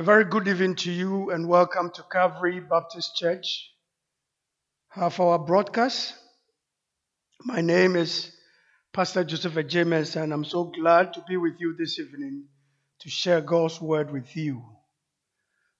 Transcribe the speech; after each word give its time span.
A 0.00 0.02
very 0.02 0.24
good 0.24 0.48
evening 0.48 0.76
to 0.76 0.90
you 0.90 1.28
and 1.28 1.46
welcome 1.46 1.90
to 1.90 2.02
Calvary 2.10 2.58
Baptist 2.58 3.16
Church. 3.16 3.70
Half 4.88 5.20
Hour 5.20 5.38
broadcast. 5.40 6.14
My 7.44 7.60
name 7.60 7.96
is 7.96 8.32
Pastor 8.94 9.24
Joseph 9.24 9.66
James 9.66 10.16
and 10.16 10.32
I'm 10.32 10.46
so 10.46 10.64
glad 10.64 11.12
to 11.12 11.24
be 11.28 11.36
with 11.36 11.60
you 11.60 11.76
this 11.78 11.98
evening 11.98 12.46
to 13.00 13.10
share 13.10 13.42
God's 13.42 13.78
word 13.78 14.10
with 14.10 14.34
you. 14.34 14.64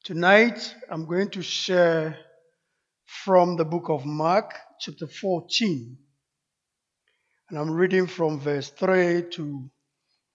Tonight 0.04 0.75
I'm 0.91 1.07
going 1.07 1.30
to 1.30 1.41
share 1.41 2.18
from 3.07 3.57
the 3.57 3.64
book 3.64 3.89
of 3.89 4.05
Mark, 4.05 4.55
chapter 4.80 5.07
14. 5.07 5.96
And 7.48 7.59
I'm 7.59 7.71
reading 7.71 8.07
from 8.07 8.39
verse 8.39 8.68
3 8.68 9.30
to 9.30 9.71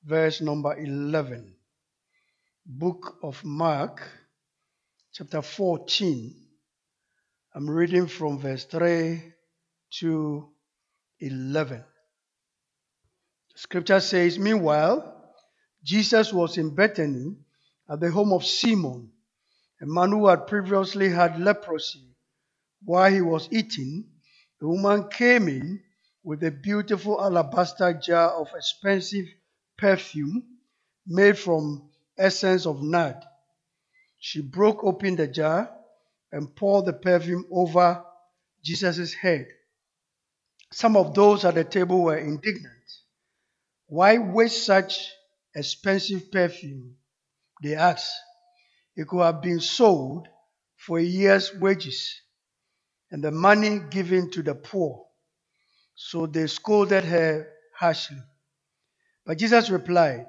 verse 0.03 0.41
number 0.41 0.75
11 0.75 1.54
book 2.65 3.19
of 3.21 3.43
Mark, 3.43 4.01
chapter 5.13 5.43
14. 5.43 6.33
I'm 7.53 7.69
reading 7.69 8.07
from 8.07 8.39
verse 8.39 8.65
3 8.65 9.21
to 9.99 10.49
11. 11.19 11.83
The 13.53 13.59
scripture 13.59 13.99
says, 13.99 14.39
Meanwhile, 14.39 15.13
Jesus 15.83 16.33
was 16.33 16.57
in 16.57 16.73
Bethany 16.73 17.35
at 17.87 17.99
the 17.99 18.09
home 18.09 18.33
of 18.33 18.43
Simon, 18.43 19.11
a 19.79 19.85
man 19.85 20.09
who 20.09 20.27
had 20.27 20.47
previously 20.47 21.09
had 21.09 21.39
leprosy. 21.39 22.15
While 22.83 23.11
he 23.11 23.21
was 23.21 23.47
eating, 23.51 24.05
a 24.59 24.67
woman 24.67 25.07
came 25.09 25.47
in 25.47 25.83
with 26.23 26.43
a 26.43 26.49
beautiful 26.49 27.23
alabaster 27.23 27.93
jar 27.93 28.31
of 28.31 28.47
expensive 28.55 29.25
perfume 29.77 30.43
made 31.05 31.37
from 31.37 31.91
essence 32.17 32.65
of 32.65 32.81
nard. 32.81 33.17
She 34.19 34.41
broke 34.41 34.83
open 34.83 35.15
the 35.15 35.27
jar 35.27 35.69
and 36.31 36.55
poured 36.55 36.85
the 36.85 36.93
perfume 36.93 37.45
over 37.51 38.03
Jesus' 38.63 39.13
head. 39.13 39.47
Some 40.71 40.97
of 40.97 41.13
those 41.13 41.45
at 41.45 41.55
the 41.55 41.63
table 41.63 42.03
were 42.03 42.17
indignant. 42.17 42.73
Why 43.87 44.17
waste 44.17 44.65
such 44.65 45.11
expensive 45.55 46.31
perfume? 46.31 46.95
They 47.61 47.75
asked. 47.75 48.11
It 48.95 49.07
could 49.07 49.21
have 49.21 49.41
been 49.41 49.59
sold 49.59 50.27
for 50.75 50.99
a 50.99 51.03
year's 51.03 51.53
wages 51.53 52.21
and 53.11 53.23
the 53.23 53.31
money 53.31 53.79
given 53.89 54.31
to 54.31 54.41
the 54.41 54.55
poor. 54.55 55.05
So 55.95 56.25
they 56.25 56.47
scolded 56.47 57.03
her 57.05 57.47
harshly. 57.77 58.21
But 59.25 59.37
Jesus 59.37 59.69
replied, 59.69 60.25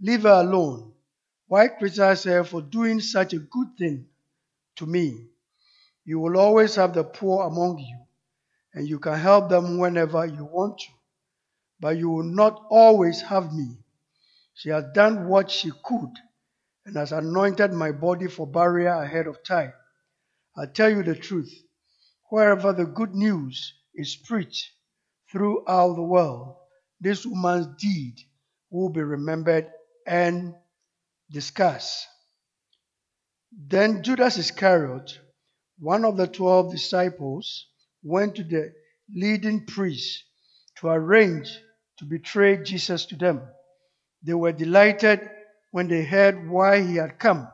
Leave 0.00 0.22
her 0.22 0.40
alone. 0.40 0.92
Why 1.50 1.66
criticize 1.66 2.22
her 2.22 2.44
for 2.44 2.62
doing 2.62 3.00
such 3.00 3.32
a 3.32 3.40
good 3.40 3.76
thing 3.76 4.06
to 4.76 4.86
me? 4.86 5.30
You 6.04 6.20
will 6.20 6.38
always 6.38 6.76
have 6.76 6.94
the 6.94 7.02
poor 7.02 7.44
among 7.44 7.80
you, 7.80 7.98
and 8.72 8.88
you 8.88 9.00
can 9.00 9.18
help 9.18 9.48
them 9.48 9.78
whenever 9.78 10.24
you 10.24 10.44
want 10.44 10.78
to, 10.78 10.86
but 11.80 11.98
you 11.98 12.08
will 12.08 12.22
not 12.22 12.64
always 12.70 13.20
have 13.22 13.52
me. 13.52 13.78
She 14.54 14.68
has 14.68 14.84
done 14.94 15.26
what 15.26 15.50
she 15.50 15.72
could 15.82 16.12
and 16.86 16.94
has 16.94 17.10
anointed 17.10 17.72
my 17.72 17.90
body 17.90 18.28
for 18.28 18.46
burial 18.46 19.00
ahead 19.00 19.26
of 19.26 19.42
time. 19.42 19.72
I 20.56 20.66
tell 20.66 20.90
you 20.90 21.02
the 21.02 21.16
truth, 21.16 21.52
wherever 22.28 22.72
the 22.72 22.86
good 22.86 23.16
news 23.16 23.74
is 23.92 24.14
preached 24.14 24.70
throughout 25.32 25.96
the 25.96 26.02
world, 26.02 26.54
this 27.00 27.26
woman's 27.26 27.66
deed 27.76 28.20
will 28.70 28.90
be 28.90 29.02
remembered 29.02 29.68
and 30.06 30.54
discuss. 31.30 32.06
Then 33.52 34.02
Judas 34.02 34.38
Iscariot, 34.38 35.18
one 35.78 36.04
of 36.04 36.16
the 36.16 36.26
twelve 36.26 36.70
disciples, 36.70 37.66
went 38.02 38.36
to 38.36 38.44
the 38.44 38.72
leading 39.14 39.66
priests 39.66 40.24
to 40.76 40.88
arrange 40.88 41.50
to 41.98 42.04
betray 42.04 42.62
Jesus 42.62 43.06
to 43.06 43.16
them. 43.16 43.42
They 44.22 44.34
were 44.34 44.52
delighted 44.52 45.28
when 45.70 45.88
they 45.88 46.04
heard 46.04 46.48
why 46.48 46.82
he 46.82 46.96
had 46.96 47.18
come, 47.18 47.48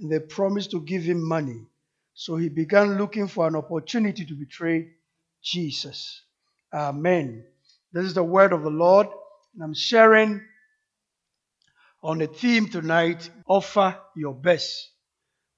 and 0.00 0.10
they 0.10 0.18
promised 0.18 0.70
to 0.72 0.80
give 0.80 1.02
him 1.02 1.26
money. 1.26 1.66
So 2.14 2.36
he 2.36 2.48
began 2.48 2.98
looking 2.98 3.28
for 3.28 3.46
an 3.46 3.56
opportunity 3.56 4.24
to 4.24 4.34
betray 4.34 4.88
Jesus. 5.42 6.22
Amen. 6.72 7.44
This 7.92 8.04
is 8.04 8.14
the 8.14 8.24
word 8.24 8.52
of 8.52 8.62
the 8.62 8.70
Lord, 8.70 9.06
and 9.54 9.62
I'm 9.62 9.74
sharing 9.74 10.40
on 12.02 12.18
the 12.18 12.26
theme 12.26 12.68
tonight 12.68 13.28
offer 13.46 13.98
your 14.14 14.34
best. 14.34 14.90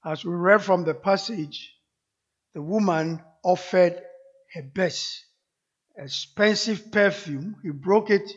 As 0.05 0.25
we 0.25 0.33
read 0.33 0.62
from 0.62 0.84
the 0.84 0.95
passage, 0.95 1.75
the 2.55 2.62
woman 2.62 3.23
offered 3.45 4.01
her 4.55 4.62
best. 4.62 5.25
Expensive 5.97 6.91
perfume, 6.91 7.56
he 7.62 7.71
broke 7.71 8.11
it 8.11 8.33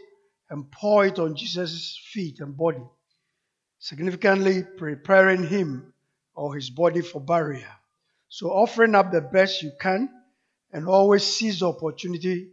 and 0.49 0.69
poured 0.69 1.13
it 1.13 1.19
on 1.19 1.35
Jesus' 1.35 1.97
feet 2.11 2.39
and 2.41 2.57
body, 2.57 2.83
significantly 3.79 4.63
preparing 4.77 5.47
him 5.47 5.93
or 6.35 6.55
his 6.55 6.69
body 6.69 7.01
for 7.01 7.21
burial. 7.21 7.63
So, 8.27 8.49
offering 8.49 8.95
up 8.95 9.11
the 9.11 9.21
best 9.21 9.61
you 9.61 9.71
can 9.79 10.09
and 10.71 10.87
always 10.87 11.23
seize 11.23 11.59
the 11.59 11.69
opportunity 11.69 12.49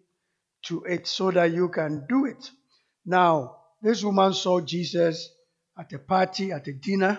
to 0.67 0.85
it 0.85 1.07
so 1.07 1.31
that 1.31 1.53
you 1.53 1.71
can 1.71 2.05
do 2.09 2.27
it. 2.27 2.51
Now, 3.05 3.57
this 3.83 4.05
woman 4.05 4.35
saw 4.35 4.61
Jesus 4.61 5.31
at 5.81 5.93
a 5.95 5.99
party, 5.99 6.53
at 6.53 6.69
a 6.69 6.73
dinner, 6.75 7.19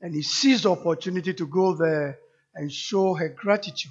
and 0.00 0.14
he 0.14 0.22
seized 0.22 0.62
the 0.62 0.70
opportunity 0.70 1.34
to 1.34 1.46
go 1.46 1.74
there 1.74 2.18
and 2.54 2.70
show 2.70 3.14
her 3.14 3.28
gratitude. 3.28 3.90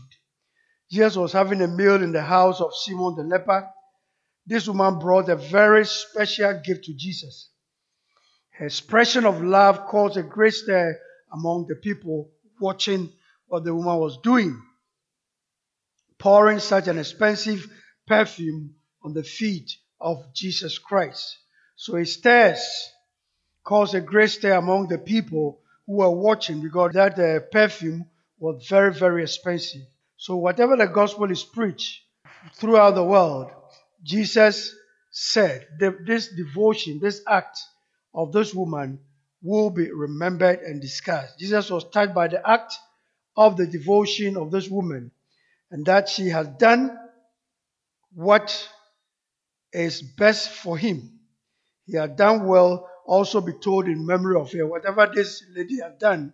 Jesus 0.90 1.18
was 1.18 1.34
having 1.34 1.62
a 1.62 1.68
meal 1.68 2.02
in 2.02 2.14
the 2.14 2.22
house 2.22 2.62
of 2.62 2.72
Simon 2.74 3.16
the 3.16 3.24
leper. 3.24 3.68
This 4.46 4.68
woman 4.68 5.00
brought 5.00 5.28
a 5.28 5.36
very 5.36 5.86
special 5.86 6.62
gift 6.64 6.86
to 6.86 6.94
Jesus. 6.94 7.50
Her 8.52 8.68
expression 8.68 9.26
of 9.26 9.44
love 9.44 9.86
caused 9.88 10.16
a 10.16 10.24
great 10.24 10.54
stir 10.54 10.98
among 11.34 11.66
the 11.68 11.76
people 11.76 12.30
watching 12.62 13.12
what 13.48 13.66
the 13.66 13.76
woman 13.76 13.98
was 13.98 14.18
doing, 14.24 14.62
pouring 16.20 16.60
such 16.60 16.88
an 16.88 17.00
expensive 17.00 17.68
perfume 18.08 18.76
on 19.04 19.14
the 19.14 19.24
feet 19.24 19.76
of 20.00 20.34
Jesus 20.34 20.78
Christ. 20.78 21.38
So 21.76 21.98
it 21.98 22.06
stirs 22.06 22.93
caused 23.63 23.96
a 23.96 24.01
great 24.01 24.29
stir 24.29 24.53
among 24.53 24.88
the 24.88 24.97
people 24.97 25.59
who 25.85 25.97
were 25.97 26.12
watching 26.12 26.62
because 26.62 26.94
that 26.94 27.18
uh, 27.19 27.40
perfume 27.51 28.06
was 28.40 28.68
very, 28.68 28.94
very 28.94 29.24
expensive. 29.24 29.81
So, 30.18 30.35
whatever 30.35 30.75
the 30.75 30.88
gospel 30.88 31.29
is 31.31 31.44
preached 31.44 32.02
throughout 32.56 32.96
the 32.96 33.03
world, 33.03 33.52
Jesus 34.03 34.75
said 35.12 35.68
this 35.79 36.29
devotion, 36.29 37.00
this 37.00 37.22
act 37.28 37.59
of 38.13 38.31
this 38.31 38.53
woman 38.53 39.00
will 39.41 39.69
be 39.69 39.91
remembered 39.91 40.59
and 40.62 40.81
discussed. 40.81 41.38
Jesus 41.40 41.69
was 41.69 41.90
touched 41.90 42.13
by 42.13 42.28
the 42.28 42.47
act 42.47 42.73
of 43.35 43.57
the 43.57 43.68
devotion 43.68 44.38
of 44.38 44.52
this 44.52 44.69
woman 44.69 45.12
and 45.72 45.85
that 45.85 46.07
she 46.07 46.29
has 46.29 46.47
done 46.47 46.97
what 48.13 48.69
is 49.72 50.02
best 50.02 50.50
for 50.50 50.78
him. 50.78 51.19
He 51.85 51.97
had 51.97 52.16
done 52.16 52.46
well 52.46 52.90
also 53.06 53.41
be 53.41 53.53
told 53.53 53.88
in 53.88 54.06
memory 54.06 54.40
of 54.40 54.52
her. 54.52 54.66
Whatever 54.66 55.12
this 55.14 55.44
lady 55.56 55.80
has 55.81 55.94
done 56.00 56.34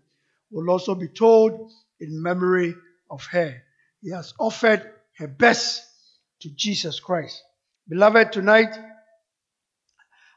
will 0.52 0.69
also 0.69 0.96
be 0.96 1.07
told 1.07 1.72
in 2.00 2.22
memory 2.22 2.75
of 3.09 3.25
her. 3.28 3.62
He 4.02 4.12
has 4.12 4.34
offered 4.40 4.90
her 5.18 5.28
best 5.28 5.84
to 6.41 6.50
Jesus 6.50 7.00
Christ. 7.00 7.41
Beloved, 7.88 8.31
tonight 8.31 8.78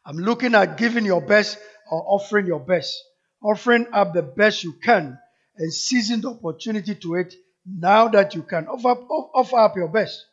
I'm 0.05 0.17
looking 0.17 0.55
at 0.55 0.77
giving 0.77 1.05
your 1.05 1.21
best 1.21 1.59
or 1.91 2.03
offering 2.07 2.47
your 2.47 2.61
best. 2.61 3.03
Offering 3.43 3.87
up 3.93 4.15
the 4.15 4.23
best 4.23 4.65
you 4.65 4.75
can 4.83 5.19
and 5.57 5.73
seizing 5.73 6.21
the 6.21 6.31
opportunity 6.31 6.95
to 6.95 7.17
it 7.17 7.35
now 7.67 8.09
that 8.09 8.35
you 8.35 8.43
can. 8.43 8.67
Offer, 8.67 9.01
offer 9.35 9.59
up 9.59 9.77
your 9.77 9.89
best. 9.89 10.25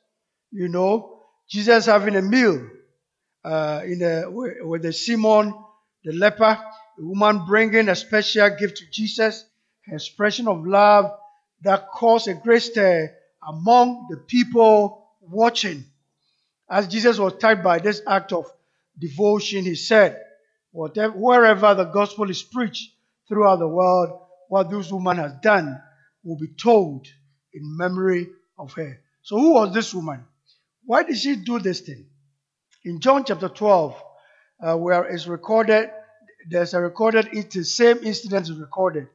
You 0.52 0.68
know, 0.68 1.20
Jesus 1.48 1.86
having 1.86 2.16
a 2.16 2.22
meal 2.22 2.68
uh, 3.44 3.82
in 3.86 4.02
a, 4.02 4.30
with 4.30 4.84
the 4.84 4.94
Simon 4.94 5.54
the 6.04 6.14
leper, 6.14 6.58
the 6.98 7.06
woman 7.06 7.46
bringing 7.46 7.90
a 7.90 7.96
special 7.96 8.50
gift 8.58 8.78
to 8.78 8.86
Jesus, 8.92 9.46
an 9.88 9.96
expression 9.96 10.48
of 10.48 10.66
love 10.66 11.12
that 11.62 11.90
caused 11.92 12.28
a 12.28 12.34
great 12.34 12.62
stir 12.62 13.14
among 13.48 14.08
the 14.10 14.18
people 14.18 15.10
watching. 15.22 15.84
As 16.70 16.88
Jesus 16.88 17.18
was 17.18 17.38
touched 17.38 17.64
by 17.64 17.80
this 17.80 18.02
act 18.08 18.32
of 18.34 18.46
devotion, 18.98 19.64
he 19.64 19.76
said, 19.76 20.22
Whatever, 20.72 21.14
wherever 21.18 21.74
the 21.74 21.86
gospel 21.86 22.30
is 22.30 22.44
preached 22.44 22.92
throughout 23.28 23.58
the 23.58 23.68
world, 23.68 24.22
what 24.50 24.70
this 24.70 24.92
woman 24.92 25.18
has 25.18 25.34
done 25.42 25.82
will 26.24 26.38
be 26.38 26.50
told 26.62 27.08
in 27.54 27.78
memory 27.78 28.28
of 28.58 28.74
her. 28.74 29.00
So, 29.24 29.38
who 29.40 29.54
was 29.54 29.74
this 29.74 29.94
woman? 29.94 30.26
Why 30.86 31.04
did 31.04 31.18
she 31.18 31.36
do 31.36 31.60
this 31.60 31.82
thing? 31.82 32.06
In 32.84 33.00
John 33.00 33.24
chapter 33.26 33.50
12, 33.50 34.02
uh, 34.62 34.76
where 34.76 35.06
it's 35.06 35.28
recorded, 35.28 35.90
there's 36.50 36.74
a 36.74 36.80
recorded, 36.80 37.30
it's 37.32 37.56
the 37.56 37.64
same 37.64 38.00
incident 38.04 38.50
is 38.50 38.54
recorded. 38.54 39.08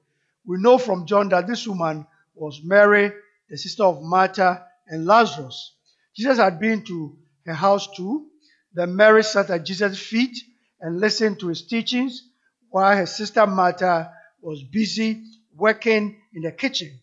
we 0.47 0.59
know 0.61 0.79
from 0.79 1.07
John 1.07 1.29
that 1.31 1.47
this 1.47 1.67
woman 1.67 2.07
was 2.35 2.61
Mary, 2.63 3.13
the 3.49 3.57
sister 3.57 3.85
of 3.85 4.03
Martha 4.03 4.67
and 4.89 5.07
Lazarus. 5.07 5.75
Jesus 6.17 6.39
had 6.39 6.59
been 6.59 6.83
to 6.85 7.17
her 7.47 7.55
house 7.55 7.89
too. 7.97 8.27
Then 8.73 8.97
Mary 8.97 9.23
sat 9.23 9.51
at 9.51 9.65
Jesus' 9.65 9.99
feet 9.99 10.37
and 10.81 11.01
listened 11.01 11.41
to 11.41 11.49
his 11.49 11.67
teachings 11.67 12.29
while 12.71 12.97
her 12.97 13.07
sister 13.07 13.47
Martha 13.47 14.13
was 14.41 14.63
busy 14.63 15.23
working 15.57 16.17
in 16.35 16.43
the 16.43 16.53
kitchen. 16.53 17.01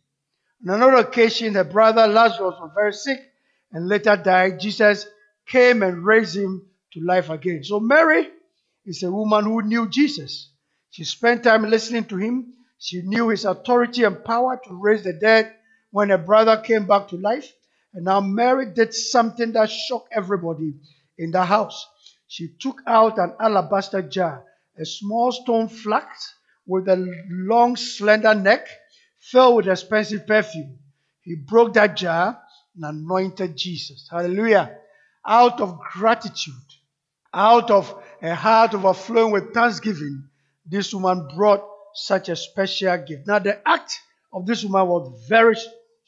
On 0.68 0.76
another 0.76 0.98
occasion, 0.98 1.56
her 1.56 1.64
brother 1.64 2.08
Lazarus 2.08 2.56
was 2.60 2.72
very 2.76 2.94
sick 2.94 3.20
and 3.72 3.88
later 3.88 4.16
died. 4.16 4.60
Jesus 4.60 5.08
came 5.48 5.82
and 5.82 6.06
raised 6.06 6.36
him 6.36 6.68
to 6.94 7.00
life 7.02 7.30
again. 7.30 7.64
So 7.64 7.80
Mary 7.80 8.28
is 8.86 9.04
a 9.04 9.12
woman 9.12 9.46
who 9.46 9.62
knew 9.62 9.90
Jesus. 9.90 10.50
She 10.90 11.04
spent 11.04 11.44
time 11.44 11.70
listening 11.70 12.06
to 12.06 12.18
him. 12.18 12.54
She 12.80 13.02
knew 13.02 13.30
his 13.30 13.46
authority 13.46 14.04
and 14.04 14.24
power 14.24 14.60
to 14.66 14.74
raise 14.74 15.04
the 15.04 15.14
dead 15.14 15.54
when 15.92 16.10
her 16.10 16.18
brother 16.18 16.58
came 16.58 16.88
back 16.88 17.10
to 17.10 17.18
life. 17.18 17.52
And 17.94 18.06
now 18.06 18.22
Mary 18.22 18.66
did 18.74 18.94
something 18.94 19.52
that 19.54 19.70
shocked 19.70 20.10
everybody 20.12 20.74
in 21.18 21.32
the 21.32 21.44
house. 21.46 21.88
She 22.28 22.50
took 22.60 22.82
out 22.88 23.20
an 23.20 23.34
alabaster 23.40 24.02
jar, 24.02 24.44
a 24.80 24.86
small 24.86 25.32
stone 25.32 25.68
flask 25.68 26.32
with 26.66 26.88
a 26.88 26.96
long, 27.30 27.76
slender 27.76 28.34
neck 28.34 28.68
filled 29.20 29.58
with 29.58 29.68
expensive 29.68 30.26
perfume. 30.26 30.80
He 31.22 31.36
broke 31.36 31.74
that 31.74 31.98
jar 31.98 32.42
and 32.76 32.86
anointed 32.86 33.58
Jesus. 33.58 34.08
Hallelujah. 34.10 34.78
Out 35.26 35.62
of 35.62 35.80
gratitude, 35.80 36.54
out 37.34 37.72
of 37.72 37.94
a 38.22 38.36
heart 38.36 38.74
overflowing 38.74 39.32
with 39.32 39.54
thanksgiving, 39.54 40.24
this 40.66 40.94
woman 40.94 41.28
brought 41.36 41.64
such 41.94 42.30
a 42.30 42.36
special 42.36 42.98
gift. 42.98 43.28
Now, 43.28 43.40
the 43.40 43.62
act 43.68 44.00
of 44.34 44.46
this 44.46 44.64
woman 44.64 44.88
was 44.88 45.28
very 45.28 45.56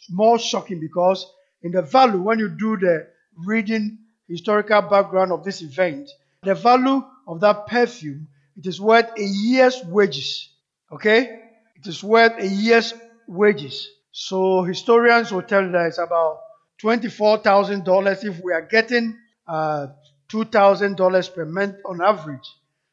more 0.10 0.40
shocking 0.40 0.80
because 0.80 1.26
in 1.62 1.72
the 1.72 1.82
value, 1.82 2.22
when 2.22 2.40
you 2.40 2.50
do 2.50 2.78
the 2.78 3.08
reading 3.46 4.00
historical 4.28 4.82
background 4.84 5.32
of 5.32 5.44
this 5.44 5.62
event, 5.62 6.10
the 6.44 6.56
value 6.56 7.04
of 7.28 7.40
that 7.42 7.68
perfume, 7.68 8.28
it 8.58 8.68
is 8.68 8.80
worth 8.80 9.10
a 9.18 9.24
year's 9.24 9.84
wages. 9.86 10.50
Okay? 10.92 11.40
It 11.76 11.88
is 11.88 12.04
worth 12.04 12.34
a 12.40 12.48
year's 12.48 12.94
wages. 13.28 13.90
So 14.12 14.64
historians 14.64 15.32
will 15.32 15.42
tell 15.42 15.64
you 15.64 15.72
that 15.72 15.88
it's 15.88 15.98
about 15.98 16.40
$24,000 16.82 18.24
if 18.26 18.44
we 18.44 18.54
are 18.54 18.62
getting 18.62 19.18
uh, 19.48 19.88
$2,000 20.34 21.36
per 21.36 21.46
month 21.46 21.76
on 21.86 22.02
average. 22.02 22.50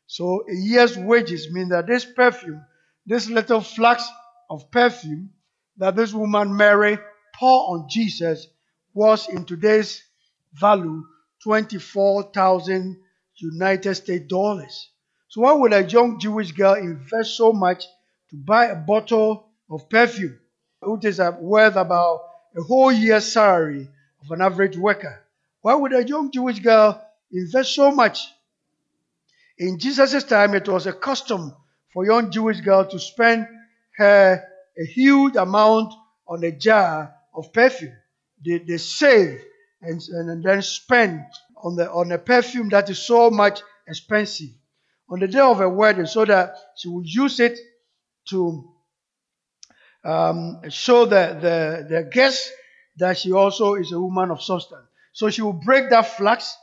So 0.07 0.45
a 0.49 0.55
year's 0.55 0.99
wages 0.99 1.51
mean 1.51 1.71
that 1.71 1.87
this 1.87 2.05
perfume, 2.05 2.63
this 3.07 3.31
little 3.31 3.63
flask 3.63 4.07
of 4.51 4.71
perfume 4.71 5.31
that 5.79 5.97
this 5.97 6.13
woman 6.13 6.55
Mary 6.55 6.99
poured 7.35 7.81
on 7.81 7.89
Jesus 7.89 8.47
was 8.93 9.29
in 9.29 9.45
today's 9.45 10.03
value 10.53 11.03
24,000 11.43 13.01
United 13.37 13.95
States 13.95 14.27
dollars. 14.27 14.91
So 15.29 15.43
why 15.43 15.53
would 15.53 15.73
a 15.73 15.85
young 15.85 16.19
Jewish 16.19 16.53
girl 16.53 16.75
invest 16.75 17.37
so 17.37 17.53
much 17.53 17.85
to 18.31 18.37
buy 18.37 18.67
a 18.67 18.77
bottle 18.77 19.47
of 19.71 19.89
perfume, 19.89 20.39
which 20.83 21.07
is 21.07 21.21
worth 21.39 21.77
about 21.77 22.21
a 22.57 22.63
whole 22.63 22.93
year's 22.93 23.33
salary 23.33 23.89
of 24.23 24.31
an 24.31 24.43
average 24.43 24.77
worker? 24.77 25.25
Why 25.63 25.75
would 25.75 25.95
a 25.95 26.07
young 26.07 26.31
Jewish 26.31 26.59
girl 26.59 27.03
invest 27.32 27.75
so 27.75 27.91
much? 27.91 28.29
In 29.59 29.79
Jesus' 29.79 30.25
time, 30.25 30.55
it 30.55 30.69
was 30.69 30.87
a 30.87 30.93
custom 30.93 31.55
for 31.93 32.05
young 32.05 32.31
Jewish 32.31 32.61
girl 32.61 32.87
to 32.87 32.99
spend 32.99 33.47
her 33.97 34.43
a 34.79 34.85
huge 34.87 35.37
amount 35.37 35.93
on 36.27 36.43
a 36.44 36.53
jar 36.53 37.15
of 37.35 37.53
perfume. 37.53 37.97
They, 38.44 38.59
they 38.59 38.79
save 38.79 39.41
and, 39.82 40.00
and 40.11 40.43
then 40.43 40.62
spend 40.62 41.25
on 41.56 41.77
the 41.77 41.91
on 41.91 42.11
a 42.12 42.19
perfume 42.19 42.71
that 42.71 42.88
is 42.88 42.99
so 42.99 43.31
much 43.31 43.61
expensive 43.87 44.49
on 45.11 45.21
the 45.21 45.29
day 45.29 45.41
of 45.41 45.59
her 45.59 45.69
wedding 45.69 46.06
so 46.06 46.25
that 46.25 46.55
she 46.77 46.88
would 46.88 47.06
use 47.06 47.41
it 47.41 47.59
to 48.29 48.71
um, 50.05 50.61
show 50.71 51.05
the, 51.05 51.37
the, 51.41 51.94
the 51.94 52.11
guests 52.11 52.50
that 52.97 53.19
she 53.19 53.32
also 53.32 53.75
is 53.75 53.93
a 53.93 54.00
woman 54.00 54.31
of 54.31 54.43
substance. 54.43 54.87
So 55.12 55.29
she 55.31 55.43
will 55.43 55.53
break 55.53 55.91
that 55.91 56.17
flask 56.17 56.55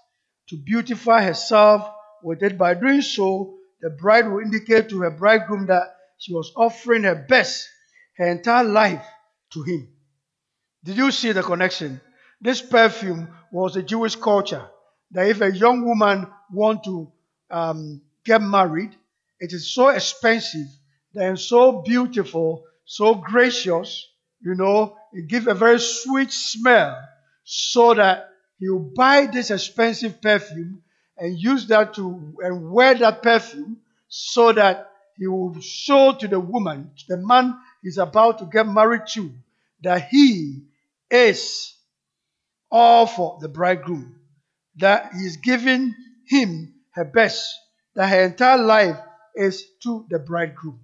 to 0.50 0.58
beautify 0.58 1.24
herself 1.24 1.90
with 2.24 2.44
it. 2.44 2.58
By 2.58 2.74
doing 2.74 3.02
so, 3.02 3.56
the 3.82 3.90
bride 3.90 4.28
will 4.28 4.40
indicate 4.40 4.90
to 4.90 5.02
her 5.02 5.12
bridegroom 5.12 5.68
that 5.68 5.96
she 6.18 6.34
was 6.34 6.52
offering 6.56 7.04
her 7.04 7.16
best, 7.16 7.70
her 8.18 8.28
entire 8.28 8.64
life 8.64 9.06
to 9.54 9.64
him. 9.64 9.88
Did 10.84 10.98
you 10.98 11.12
see 11.12 11.32
the 11.32 11.44
connection? 11.44 12.02
This 12.42 12.62
perfume 12.62 13.28
was 13.52 13.76
a 13.76 13.84
Jewish 13.84 14.16
culture 14.16 14.68
that 15.12 15.28
if 15.28 15.42
a 15.42 15.52
young 15.52 15.86
woman 15.86 16.28
want 16.52 16.84
to 16.84 17.12
um, 17.50 18.02
get 18.26 18.42
married, 18.42 18.96
it 19.40 19.54
is 19.54 19.74
so 19.74 19.90
expensive, 19.90 20.68
then 21.14 21.38
so 21.38 21.82
beautiful, 21.82 22.64
so 22.86 23.16
gracious, 23.16 24.08
you 24.42 24.56
know, 24.56 24.98
it 25.14 25.28
gives 25.28 25.48
a 25.48 25.54
very 25.54 25.80
sweet 25.80 26.32
smell, 26.32 26.98
so 27.44 27.94
that 27.94 28.30
you 28.60 28.92
buy 28.96 29.28
this 29.28 29.52
expensive 29.52 30.22
perfume 30.22 30.82
and 31.18 31.38
use 31.38 31.68
that 31.68 31.94
to 31.96 32.36
and 32.40 32.72
wear 32.72 32.96
that 32.96 33.22
perfume 33.22 33.78
so 34.08 34.52
that 34.52 34.92
he 35.18 35.28
will 35.28 35.60
show 35.62 36.14
to 36.14 36.28
the 36.28 36.40
woman, 36.40 36.92
to 36.98 37.16
the 37.16 37.18
man 37.18 37.58
he's 37.82 37.98
about 37.98 38.40
to 38.40 38.46
get 38.46 38.68
married 38.68 39.08
to, 39.10 39.32
that 39.82 40.08
he 40.10 40.64
is 41.10 41.74
all 42.70 43.08
for 43.08 43.38
the 43.42 43.48
bridegroom, 43.48 44.20
that 44.78 45.12
he's 45.14 45.38
giving 45.38 45.96
him 46.28 46.74
her 46.92 47.06
best, 47.06 47.56
that 47.96 48.10
her 48.10 48.26
entire 48.26 48.58
life 48.58 48.98
is 49.36 49.66
to 49.84 50.06
the 50.10 50.20
bridegroom. 50.20 50.80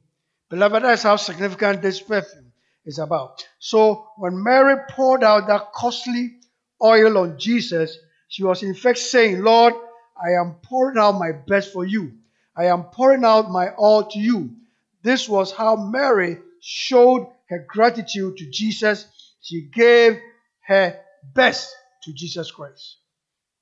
Beloved, 0.50 0.84
that's 0.84 1.04
how 1.04 1.16
significant 1.16 1.82
this 1.82 2.00
perfume 2.00 2.52
is 2.86 3.00
about. 3.00 3.44
So 3.60 4.08
when 4.18 4.44
Mary 4.44 4.76
poured 4.92 5.24
out 5.24 5.48
that 5.48 5.74
costly 5.74 6.38
oil 6.82 7.18
on 7.18 7.38
Jesus, 7.38 7.98
she 8.28 8.44
was 8.44 8.64
in 8.64 8.74
fact 8.74 8.98
saying, 8.98 9.42
Lord, 9.42 9.74
I 10.18 10.42
am 10.42 10.56
pouring 10.62 10.98
out 10.98 11.14
my 11.14 11.32
best 11.32 11.74
for 11.74 11.86
you. 11.86 12.14
I 12.56 12.66
am 12.66 12.86
pouring 12.86 13.26
out 13.26 13.50
my 13.52 13.70
all 13.78 14.06
to 14.06 14.20
you. 14.20 14.56
This 15.04 15.28
was 15.28 15.52
how 15.52 15.76
Mary 15.76 16.38
showed 16.62 17.28
her 17.50 17.66
gratitude 17.68 18.38
to 18.38 18.50
Jesus. 18.50 19.08
She 19.42 19.70
gave 19.74 20.20
her 20.68 21.00
best 21.34 21.76
to 22.04 22.14
Jesus 22.14 22.52
Christ. 22.52 22.98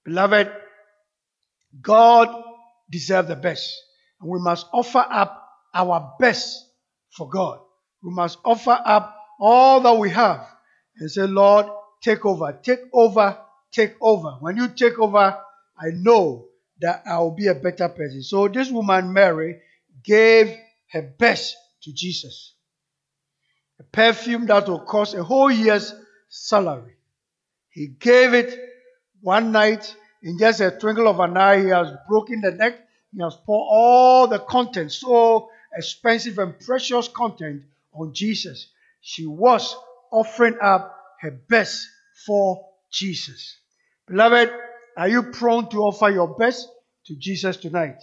Beloved, 0.05 0.51
God 1.81 2.43
deserves 2.89 3.27
the 3.27 3.35
best. 3.35 3.75
And 4.19 4.29
we 4.29 4.39
must 4.39 4.67
offer 4.73 5.05
up 5.09 5.47
our 5.73 6.15
best 6.19 6.65
for 7.15 7.29
God. 7.29 7.59
We 8.03 8.13
must 8.13 8.39
offer 8.43 8.77
up 8.83 9.15
all 9.39 9.81
that 9.81 9.97
we 9.97 10.09
have 10.11 10.45
and 10.97 11.09
say, 11.09 11.23
Lord, 11.23 11.65
take 12.01 12.25
over, 12.25 12.59
take 12.61 12.81
over, 12.93 13.37
take 13.71 13.95
over. 14.01 14.31
When 14.39 14.57
you 14.57 14.69
take 14.69 14.99
over, 14.99 15.37
I 15.77 15.89
know 15.93 16.47
that 16.81 17.03
I 17.05 17.19
will 17.19 17.31
be 17.31 17.47
a 17.47 17.55
better 17.55 17.89
person. 17.89 18.23
So 18.23 18.47
this 18.47 18.69
woman, 18.69 19.13
Mary, 19.13 19.61
gave 20.03 20.55
her 20.91 21.01
best 21.01 21.55
to 21.83 21.93
Jesus. 21.93 22.53
A 23.79 23.83
perfume 23.83 24.45
that 24.47 24.67
will 24.67 24.79
cost 24.79 25.15
a 25.15 25.23
whole 25.23 25.51
year's 25.51 25.93
salary. 26.29 26.95
He 27.69 27.87
gave 27.87 28.33
it 28.33 28.59
one 29.21 29.51
night 29.51 29.95
in 30.23 30.37
just 30.37 30.59
a 30.59 30.71
twinkle 30.71 31.07
of 31.07 31.19
an 31.19 31.37
eye. 31.37 31.61
He 31.61 31.69
has 31.69 31.91
broken 32.07 32.41
the 32.41 32.51
neck. 32.51 32.79
He 33.13 33.21
has 33.21 33.35
poured 33.35 33.67
all 33.69 34.27
the 34.27 34.39
content, 34.39 34.91
so 34.91 35.49
expensive 35.75 36.37
and 36.39 36.59
precious 36.59 37.07
content, 37.07 37.63
on 37.93 38.13
Jesus. 38.13 38.67
She 39.01 39.25
was 39.25 39.75
offering 40.11 40.57
up 40.61 41.00
her 41.21 41.31
best 41.31 41.87
for 42.25 42.65
Jesus. 42.91 43.57
Beloved, 44.07 44.51
are 44.97 45.07
you 45.07 45.23
prone 45.23 45.69
to 45.69 45.77
offer 45.77 46.09
your 46.09 46.35
best 46.35 46.67
to 47.05 47.15
Jesus 47.15 47.57
tonight? 47.57 47.97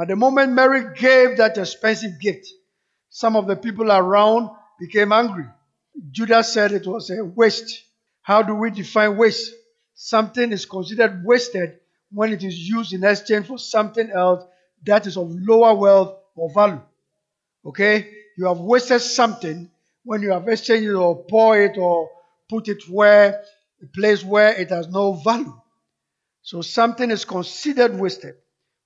At 0.00 0.08
the 0.08 0.16
moment 0.16 0.52
Mary 0.52 0.94
gave 0.96 1.36
that 1.36 1.58
expensive 1.58 2.20
gift, 2.20 2.46
some 3.10 3.36
of 3.36 3.46
the 3.46 3.56
people 3.56 3.90
around 3.90 4.50
became 4.80 5.12
angry. 5.12 5.46
Judas 6.10 6.52
said 6.52 6.72
it 6.72 6.86
was 6.86 7.10
a 7.10 7.24
waste. 7.24 7.84
How 8.22 8.42
do 8.42 8.54
we 8.54 8.70
define 8.70 9.16
waste? 9.16 9.52
Something 9.94 10.52
is 10.52 10.64
considered 10.64 11.24
wasted 11.24 11.78
when 12.10 12.32
it 12.32 12.42
is 12.42 12.56
used 12.56 12.92
in 12.92 13.04
exchange 13.04 13.46
for 13.46 13.58
something 13.58 14.10
else 14.10 14.44
that 14.84 15.06
is 15.06 15.16
of 15.16 15.30
lower 15.30 15.74
wealth 15.74 16.16
or 16.34 16.52
value. 16.52 16.80
Okay? 17.64 18.10
You 18.36 18.46
have 18.46 18.58
wasted 18.58 19.00
something 19.00 19.70
when 20.04 20.22
you 20.22 20.30
have 20.30 20.48
exchanged 20.48 20.88
it 20.88 20.94
or 20.94 21.24
pour 21.24 21.60
it 21.60 21.76
or 21.78 22.10
put 22.54 22.68
it 22.68 22.88
where 22.88 23.42
a 23.82 23.86
place 23.86 24.22
where 24.24 24.52
it 24.52 24.70
has 24.70 24.88
no 24.88 25.14
value. 25.14 25.52
So 26.42 26.62
something 26.62 27.10
is 27.10 27.24
considered 27.24 27.98
wasted 27.98 28.34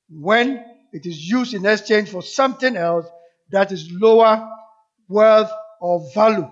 when 0.09 0.65
it 0.93 1.05
is 1.05 1.19
used 1.29 1.53
in 1.53 1.67
exchange 1.67 2.09
for 2.09 2.23
something 2.23 2.77
else 2.77 3.07
that 3.51 3.71
is 3.73 3.91
lower 3.93 4.49
worth 5.07 5.51
or 5.83 6.09
value. 6.15 6.49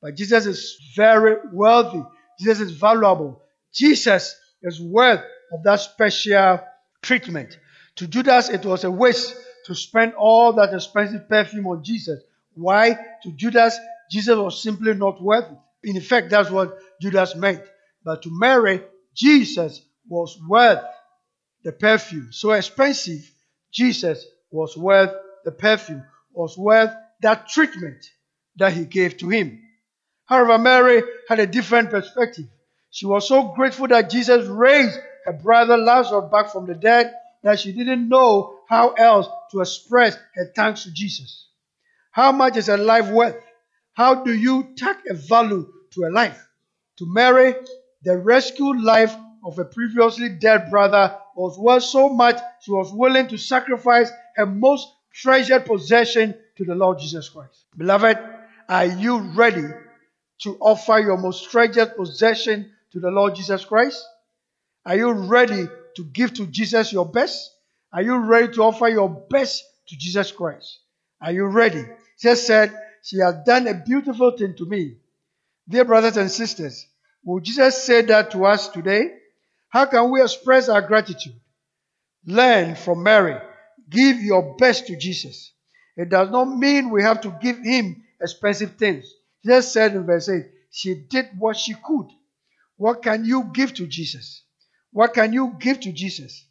But 0.00 0.16
Jesus 0.16 0.46
is 0.46 0.76
very 0.96 1.36
wealthy. 1.52 2.02
Jesus 2.40 2.60
is 2.60 2.72
valuable. 2.72 3.42
Jesus 3.74 4.34
is 4.62 4.80
worth 4.80 5.22
of 5.52 5.62
that 5.64 5.80
special 5.80 6.60
treatment. 7.02 7.58
To 7.96 8.06
Judas, 8.06 8.48
it 8.48 8.64
was 8.64 8.84
a 8.84 8.90
waste 8.90 9.34
to 9.66 9.74
spend 9.74 10.14
all 10.14 10.54
that 10.54 10.72
expensive 10.72 11.28
perfume 11.28 11.66
on 11.66 11.84
Jesus. 11.84 12.22
Why? 12.54 12.96
To 13.24 13.32
Judas, 13.32 13.78
Jesus 14.10 14.36
was 14.36 14.62
simply 14.62 14.94
not 14.94 15.22
worth 15.22 15.50
it. 15.50 15.58
In 15.86 15.96
effect, 15.96 16.30
that's 16.30 16.50
what 16.50 16.76
Judas 17.00 17.36
meant. 17.36 17.62
But 18.04 18.22
to 18.22 18.28
Mary, 18.32 18.82
Jesus 19.14 19.80
was 20.08 20.36
worth 20.46 20.82
the 21.62 21.70
perfume. 21.70 22.32
So 22.32 22.50
expensive, 22.50 23.30
Jesus 23.72 24.26
was 24.50 24.76
worth 24.76 25.14
the 25.44 25.52
perfume, 25.52 26.04
was 26.34 26.58
worth 26.58 26.92
that 27.22 27.48
treatment 27.48 28.04
that 28.56 28.72
he 28.72 28.84
gave 28.84 29.16
to 29.18 29.28
him. 29.28 29.62
However, 30.24 30.58
Mary 30.58 31.02
had 31.28 31.38
a 31.38 31.46
different 31.46 31.90
perspective. 31.90 32.46
She 32.90 33.06
was 33.06 33.28
so 33.28 33.54
grateful 33.54 33.86
that 33.88 34.10
Jesus 34.10 34.44
raised 34.48 34.98
her 35.24 35.32
brother 35.34 35.76
Lazarus 35.76 36.30
back 36.32 36.50
from 36.50 36.66
the 36.66 36.74
dead 36.74 37.14
that 37.44 37.60
she 37.60 37.72
didn't 37.72 38.08
know 38.08 38.58
how 38.68 38.90
else 38.90 39.28
to 39.52 39.60
express 39.60 40.18
her 40.34 40.52
thanks 40.56 40.82
to 40.82 40.92
Jesus. 40.92 41.46
How 42.10 42.32
much 42.32 42.56
is 42.56 42.68
a 42.68 42.76
life 42.76 43.08
worth? 43.08 43.36
How 43.92 44.24
do 44.24 44.32
you 44.32 44.74
tack 44.76 45.04
a 45.08 45.14
value 45.14 45.72
to 45.96 46.04
a 46.04 46.10
life? 46.10 46.48
To 46.98 47.12
Mary 47.12 47.54
the 48.06 48.16
rescued 48.16 48.80
life 48.82 49.14
of 49.44 49.58
a 49.58 49.64
previously 49.64 50.28
dead 50.28 50.70
brother 50.70 51.18
was 51.34 51.58
worth 51.58 51.82
so 51.82 52.08
much 52.08 52.38
she 52.60 52.70
was 52.70 52.92
willing 52.92 53.26
to 53.26 53.36
sacrifice 53.36 54.10
her 54.36 54.46
most 54.46 54.88
treasured 55.12 55.66
possession 55.66 56.34
to 56.56 56.64
the 56.64 56.74
Lord 56.74 57.00
Jesus 57.00 57.28
Christ. 57.28 57.64
Beloved, 57.76 58.16
are 58.68 58.86
you 58.86 59.18
ready 59.18 59.66
to 60.42 60.56
offer 60.60 61.00
your 61.00 61.16
most 61.16 61.50
treasured 61.50 61.96
possession 61.96 62.70
to 62.92 63.00
the 63.00 63.10
Lord 63.10 63.34
Jesus 63.34 63.64
Christ? 63.64 64.06
Are 64.84 64.96
you 64.96 65.10
ready 65.10 65.66
to 65.96 66.04
give 66.04 66.32
to 66.34 66.46
Jesus 66.46 66.92
your 66.92 67.06
best? 67.06 67.52
Are 67.92 68.02
you 68.02 68.18
ready 68.18 68.52
to 68.54 68.62
offer 68.62 68.88
your 68.88 69.08
best 69.08 69.64
to 69.88 69.96
Jesus 69.96 70.30
Christ? 70.30 70.78
Are 71.20 71.32
you 71.32 71.46
ready? 71.46 71.84
Jesus 72.20 72.46
said, 72.46 72.72
She 73.02 73.18
has 73.18 73.34
done 73.44 73.66
a 73.66 73.74
beautiful 73.74 74.30
thing 74.30 74.54
to 74.56 74.64
me. 74.64 74.98
Dear 75.68 75.84
brothers 75.84 76.16
and 76.16 76.30
sisters, 76.30 76.86
will 77.24 77.40
Jesus 77.40 77.82
say 77.82 78.02
that 78.02 78.30
to 78.32 78.44
us 78.46 78.68
today? 78.68 79.16
How 79.68 79.86
can 79.86 80.10
we 80.10 80.22
express 80.22 80.68
our 80.68 80.80
gratitude? 80.80 81.34
Learn 82.24 82.76
from 82.76 83.02
Mary. 83.02 83.36
Give 83.88 84.20
your 84.20 84.56
best 84.56 84.86
to 84.86 84.96
Jesus. 84.96 85.52
It 85.96 86.08
does 86.08 86.30
not 86.30 86.44
mean 86.44 86.90
we 86.90 87.02
have 87.02 87.20
to 87.22 87.36
give 87.40 87.58
him 87.58 88.04
expensive 88.20 88.76
things. 88.76 89.12
Jesus 89.44 89.72
said 89.72 89.94
in 89.94 90.06
verse 90.06 90.28
8, 90.28 90.44
she 90.70 90.94
did 90.94 91.30
what 91.38 91.56
she 91.56 91.74
could. 91.74 92.08
What 92.76 93.02
can 93.02 93.24
you 93.24 93.50
give 93.52 93.74
to 93.74 93.86
Jesus? 93.86 94.42
What 94.92 95.14
can 95.14 95.32
you 95.32 95.56
give 95.58 95.80
to 95.80 95.92
Jesus? 95.92 96.46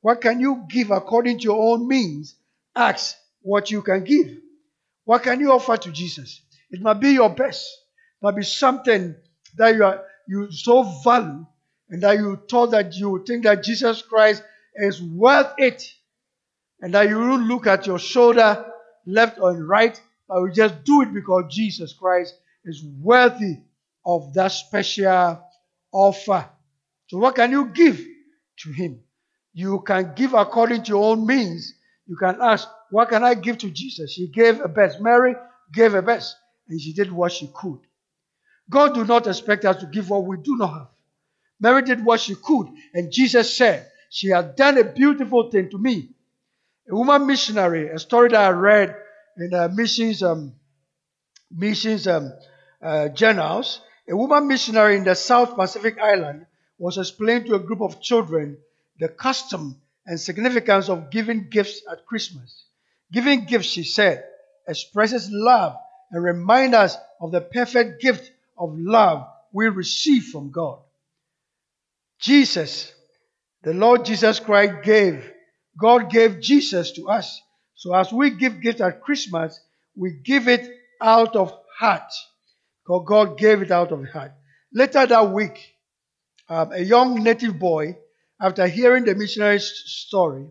What 0.00 0.20
can 0.20 0.40
you 0.40 0.64
give 0.68 0.90
according 0.90 1.38
to 1.38 1.44
your 1.44 1.72
own 1.72 1.88
means? 1.88 2.34
Ask 2.74 3.16
what 3.42 3.70
you 3.70 3.82
can 3.82 4.04
give. 4.04 4.36
What 5.04 5.22
can 5.22 5.40
you 5.40 5.52
offer 5.52 5.76
to 5.76 5.90
Jesus? 5.90 6.42
It 6.70 6.80
might 6.80 7.00
be 7.00 7.12
your 7.12 7.30
best. 7.30 7.66
Might 8.22 8.36
be 8.36 8.42
something 8.42 9.14
that 9.56 9.74
you 9.74 9.84
are 9.84 10.02
you 10.26 10.50
so 10.50 10.82
value 11.02 11.46
and 11.88 12.02
that 12.02 12.18
you 12.18 12.40
thought 12.50 12.72
that 12.72 12.94
you 12.94 13.24
think 13.26 13.44
that 13.44 13.62
Jesus 13.62 14.02
Christ 14.02 14.42
is 14.74 15.02
worth 15.02 15.52
it. 15.58 15.94
And 16.80 16.94
that 16.94 17.08
you 17.08 17.14
don't 17.14 17.48
look 17.48 17.66
at 17.66 17.86
your 17.88 17.98
shoulder, 17.98 18.64
left 19.04 19.40
or 19.40 19.52
right, 19.64 20.00
but 20.28 20.40
you 20.42 20.52
just 20.52 20.84
do 20.84 21.02
it 21.02 21.12
because 21.12 21.52
Jesus 21.52 21.92
Christ 21.92 22.34
is 22.64 22.84
worthy 22.84 23.56
of 24.06 24.32
that 24.34 24.52
special 24.52 25.42
offer. 25.92 26.48
So, 27.08 27.18
what 27.18 27.34
can 27.34 27.50
you 27.50 27.66
give 27.66 27.98
to 28.60 28.72
Him? 28.72 29.00
You 29.54 29.80
can 29.80 30.12
give 30.14 30.34
according 30.34 30.84
to 30.84 30.88
your 30.90 31.04
own 31.10 31.26
means. 31.26 31.74
You 32.06 32.16
can 32.16 32.38
ask, 32.40 32.68
What 32.90 33.08
can 33.08 33.24
I 33.24 33.34
give 33.34 33.58
to 33.58 33.70
Jesus? 33.70 34.12
She 34.12 34.28
gave 34.28 34.60
a 34.60 34.68
best. 34.68 35.00
Mary 35.00 35.34
gave 35.72 35.94
a 35.94 36.02
best, 36.02 36.36
and 36.68 36.80
she 36.80 36.92
did 36.92 37.10
what 37.10 37.32
she 37.32 37.50
could. 37.52 37.80
God 38.70 38.94
do 38.94 39.04
not 39.04 39.26
expect 39.26 39.64
us 39.64 39.80
to 39.80 39.86
give 39.86 40.10
what 40.10 40.24
we 40.24 40.36
do 40.36 40.56
not 40.56 40.72
have. 40.72 40.88
Mary 41.60 41.82
did 41.82 42.04
what 42.04 42.20
she 42.20 42.34
could, 42.34 42.68
and 42.94 43.10
Jesus 43.10 43.56
said, 43.56 43.90
She 44.10 44.28
has 44.28 44.54
done 44.56 44.78
a 44.78 44.84
beautiful 44.84 45.50
thing 45.50 45.70
to 45.70 45.78
me. 45.78 46.10
A 46.90 46.94
woman 46.94 47.26
missionary, 47.26 47.88
a 47.88 47.98
story 47.98 48.30
that 48.30 48.40
I 48.40 48.50
read 48.50 48.96
in 49.36 49.50
the 49.50 49.68
missions 49.68 50.22
um, 50.22 50.54
missions 51.50 52.06
um, 52.06 52.32
uh, 52.82 53.08
journals, 53.08 53.80
a 54.08 54.16
woman 54.16 54.46
missionary 54.46 54.96
in 54.96 55.04
the 55.04 55.14
South 55.14 55.54
Pacific 55.56 55.98
Island 55.98 56.46
was 56.78 56.98
explaining 56.98 57.48
to 57.48 57.54
a 57.54 57.58
group 57.58 57.80
of 57.80 58.00
children 58.00 58.58
the 58.98 59.08
custom 59.08 59.80
and 60.06 60.18
significance 60.18 60.88
of 60.88 61.10
giving 61.10 61.48
gifts 61.50 61.82
at 61.90 62.06
Christmas. 62.06 62.64
Giving 63.12 63.44
gifts, 63.44 63.68
she 63.68 63.84
said, 63.84 64.24
expresses 64.66 65.30
love 65.30 65.76
and 66.10 66.22
reminds 66.22 66.74
us 66.74 66.96
of 67.20 67.32
the 67.32 67.40
perfect 67.40 68.00
gift 68.00 68.30
of 68.58 68.74
love 68.76 69.26
we 69.52 69.68
receive 69.68 70.24
from 70.24 70.50
God. 70.50 70.78
Jesus, 72.20 72.92
the 73.62 73.74
Lord 73.74 74.04
Jesus 74.04 74.40
Christ 74.40 74.82
gave, 74.82 75.30
God 75.80 76.10
gave 76.10 76.40
Jesus 76.40 76.92
to 76.92 77.08
us. 77.08 77.40
So 77.74 77.94
as 77.94 78.12
we 78.12 78.30
give 78.30 78.60
gifts 78.60 78.80
at 78.80 79.02
Christmas, 79.02 79.58
we 79.96 80.12
give 80.24 80.48
it 80.48 80.68
out 81.00 81.36
of 81.36 81.52
heart. 81.78 82.10
Because 82.84 83.04
God 83.06 83.38
gave 83.38 83.62
it 83.62 83.70
out 83.70 83.92
of 83.92 84.08
heart. 84.08 84.32
Later 84.72 85.06
that 85.06 85.30
week, 85.30 85.74
um, 86.48 86.72
a 86.72 86.80
young 86.80 87.22
native 87.22 87.58
boy, 87.58 87.96
after 88.40 88.66
hearing 88.66 89.04
the 89.04 89.14
missionary's 89.14 89.70
story, 89.86 90.46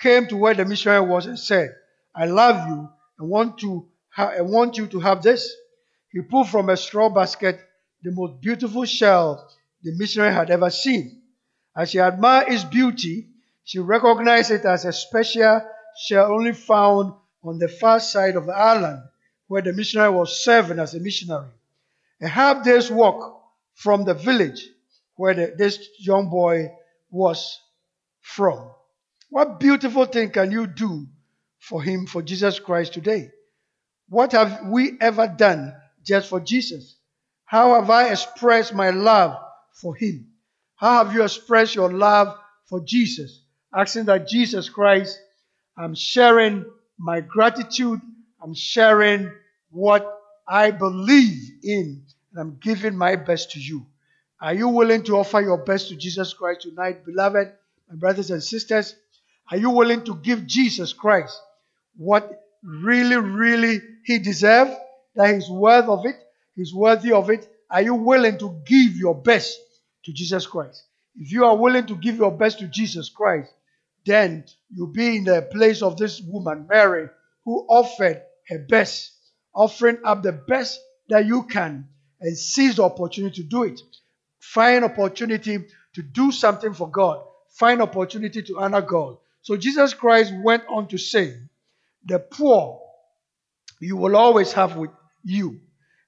came 0.00 0.26
to 0.28 0.36
where 0.36 0.54
the 0.54 0.64
missionary 0.64 1.06
was 1.06 1.26
and 1.26 1.38
said, 1.38 1.70
I 2.14 2.26
love 2.26 2.68
you 2.68 2.88
and 3.18 3.28
want 3.28 3.58
to 3.58 3.88
ha- 4.10 4.34
I 4.36 4.42
want 4.42 4.76
you 4.76 4.86
to 4.88 5.00
have 5.00 5.22
this. 5.22 5.54
He 6.12 6.20
pulled 6.20 6.48
from 6.48 6.68
a 6.68 6.76
straw 6.76 7.08
basket 7.08 7.58
the 8.02 8.12
most 8.12 8.40
beautiful 8.40 8.84
shell 8.84 9.50
the 9.82 9.92
missionary 9.96 10.32
had 10.32 10.50
ever 10.50 10.70
seen. 10.70 11.22
As 11.74 11.90
she 11.90 11.98
admired 11.98 12.52
its 12.52 12.64
beauty, 12.64 13.28
she 13.64 13.78
recognized 13.78 14.50
it 14.50 14.64
as 14.64 14.84
a 14.84 14.92
special 14.92 15.62
shell 16.04 16.32
only 16.32 16.52
found 16.52 17.14
on 17.42 17.58
the 17.58 17.68
far 17.68 17.98
side 17.98 18.36
of 18.36 18.46
the 18.46 18.52
island 18.52 19.02
where 19.48 19.62
the 19.62 19.72
missionary 19.72 20.10
was 20.10 20.44
serving 20.44 20.78
as 20.78 20.94
a 20.94 21.00
missionary. 21.00 21.50
A 22.20 22.28
half 22.28 22.64
day's 22.64 22.90
walk 22.90 23.42
from 23.74 24.04
the 24.04 24.14
village 24.14 24.68
where 25.16 25.34
the, 25.34 25.54
this 25.56 25.88
young 25.98 26.28
boy 26.28 26.70
was 27.10 27.58
from. 28.20 28.70
What 29.30 29.58
beautiful 29.58 30.04
thing 30.04 30.30
can 30.30 30.50
you 30.50 30.66
do 30.66 31.06
for 31.58 31.82
him, 31.82 32.06
for 32.06 32.22
Jesus 32.22 32.58
Christ 32.58 32.92
today? 32.92 33.30
What 34.08 34.32
have 34.32 34.66
we 34.66 34.98
ever 35.00 35.26
done 35.26 35.74
just 36.04 36.28
for 36.28 36.40
Jesus? 36.40 36.96
How 37.44 37.74
have 37.74 37.90
I 37.90 38.10
expressed 38.10 38.74
my 38.74 38.90
love 38.90 39.38
for 39.72 39.94
him? 39.94 40.28
How 40.76 41.04
have 41.04 41.14
you 41.14 41.22
expressed 41.22 41.74
your 41.74 41.92
love 41.92 42.36
for 42.64 42.80
Jesus? 42.80 43.44
Asking 43.74 44.06
that 44.06 44.26
Jesus 44.26 44.68
Christ, 44.68 45.18
I'm 45.76 45.94
sharing 45.94 46.64
my 46.98 47.20
gratitude, 47.20 48.00
I'm 48.42 48.54
sharing 48.54 49.30
what 49.70 50.06
I 50.46 50.70
believe 50.70 51.50
in, 51.62 52.04
and 52.32 52.40
I'm 52.40 52.58
giving 52.60 52.96
my 52.96 53.16
best 53.16 53.52
to 53.52 53.60
you. 53.60 53.86
Are 54.40 54.54
you 54.54 54.68
willing 54.68 55.04
to 55.04 55.16
offer 55.16 55.40
your 55.40 55.58
best 55.58 55.88
to 55.88 55.96
Jesus 55.96 56.34
Christ 56.34 56.62
tonight, 56.62 57.04
beloved, 57.04 57.52
my 57.88 57.96
brothers 57.96 58.30
and 58.30 58.42
sisters? 58.42 58.96
Are 59.50 59.56
you 59.56 59.70
willing 59.70 60.04
to 60.04 60.16
give 60.16 60.46
Jesus 60.46 60.92
Christ 60.92 61.40
what 61.96 62.42
really, 62.62 63.16
really 63.16 63.80
he 64.04 64.18
deserves? 64.18 64.72
That 65.14 65.34
he's 65.34 65.50
worth 65.50 65.86
of 65.86 66.06
it, 66.06 66.16
he's 66.54 66.74
worthy 66.74 67.12
of 67.12 67.30
it. 67.30 67.48
Are 67.70 67.82
you 67.82 67.94
willing 67.94 68.38
to 68.38 68.62
give 68.66 68.96
your 68.96 69.14
best 69.14 69.58
to 70.04 70.12
Jesus 70.12 70.46
Christ? 70.46 70.84
If 71.16 71.32
you 71.32 71.44
are 71.44 71.56
willing 71.56 71.86
to 71.86 71.96
give 71.96 72.16
your 72.16 72.30
best 72.30 72.58
to 72.60 72.68
Jesus 72.68 73.08
Christ, 73.08 73.52
then 74.04 74.44
you'll 74.70 74.88
be 74.88 75.16
in 75.16 75.24
the 75.24 75.42
place 75.42 75.82
of 75.82 75.96
this 75.96 76.20
woman, 76.20 76.66
Mary, 76.68 77.08
who 77.44 77.66
offered 77.68 78.22
her 78.48 78.58
best, 78.58 79.12
offering 79.54 79.98
up 80.04 80.22
the 80.22 80.32
best 80.32 80.80
that 81.08 81.26
you 81.26 81.44
can 81.44 81.88
and 82.20 82.36
seize 82.36 82.76
the 82.76 82.82
opportunity 82.82 83.42
to 83.42 83.48
do 83.48 83.64
it. 83.64 83.80
Find 84.40 84.84
opportunity 84.84 85.66
to 85.94 86.02
do 86.02 86.32
something 86.32 86.72
for 86.72 86.90
God. 86.90 87.22
Find 87.50 87.82
opportunity 87.82 88.42
to 88.42 88.58
honor 88.58 88.80
God. 88.80 89.18
So 89.42 89.56
Jesus 89.56 89.94
Christ 89.94 90.32
went 90.42 90.64
on 90.68 90.88
to 90.88 90.98
say, 90.98 91.36
The 92.04 92.18
poor 92.18 92.80
you 93.80 93.96
will 93.96 94.16
always 94.16 94.52
have 94.52 94.76
with 94.76 94.90
you, 95.24 95.60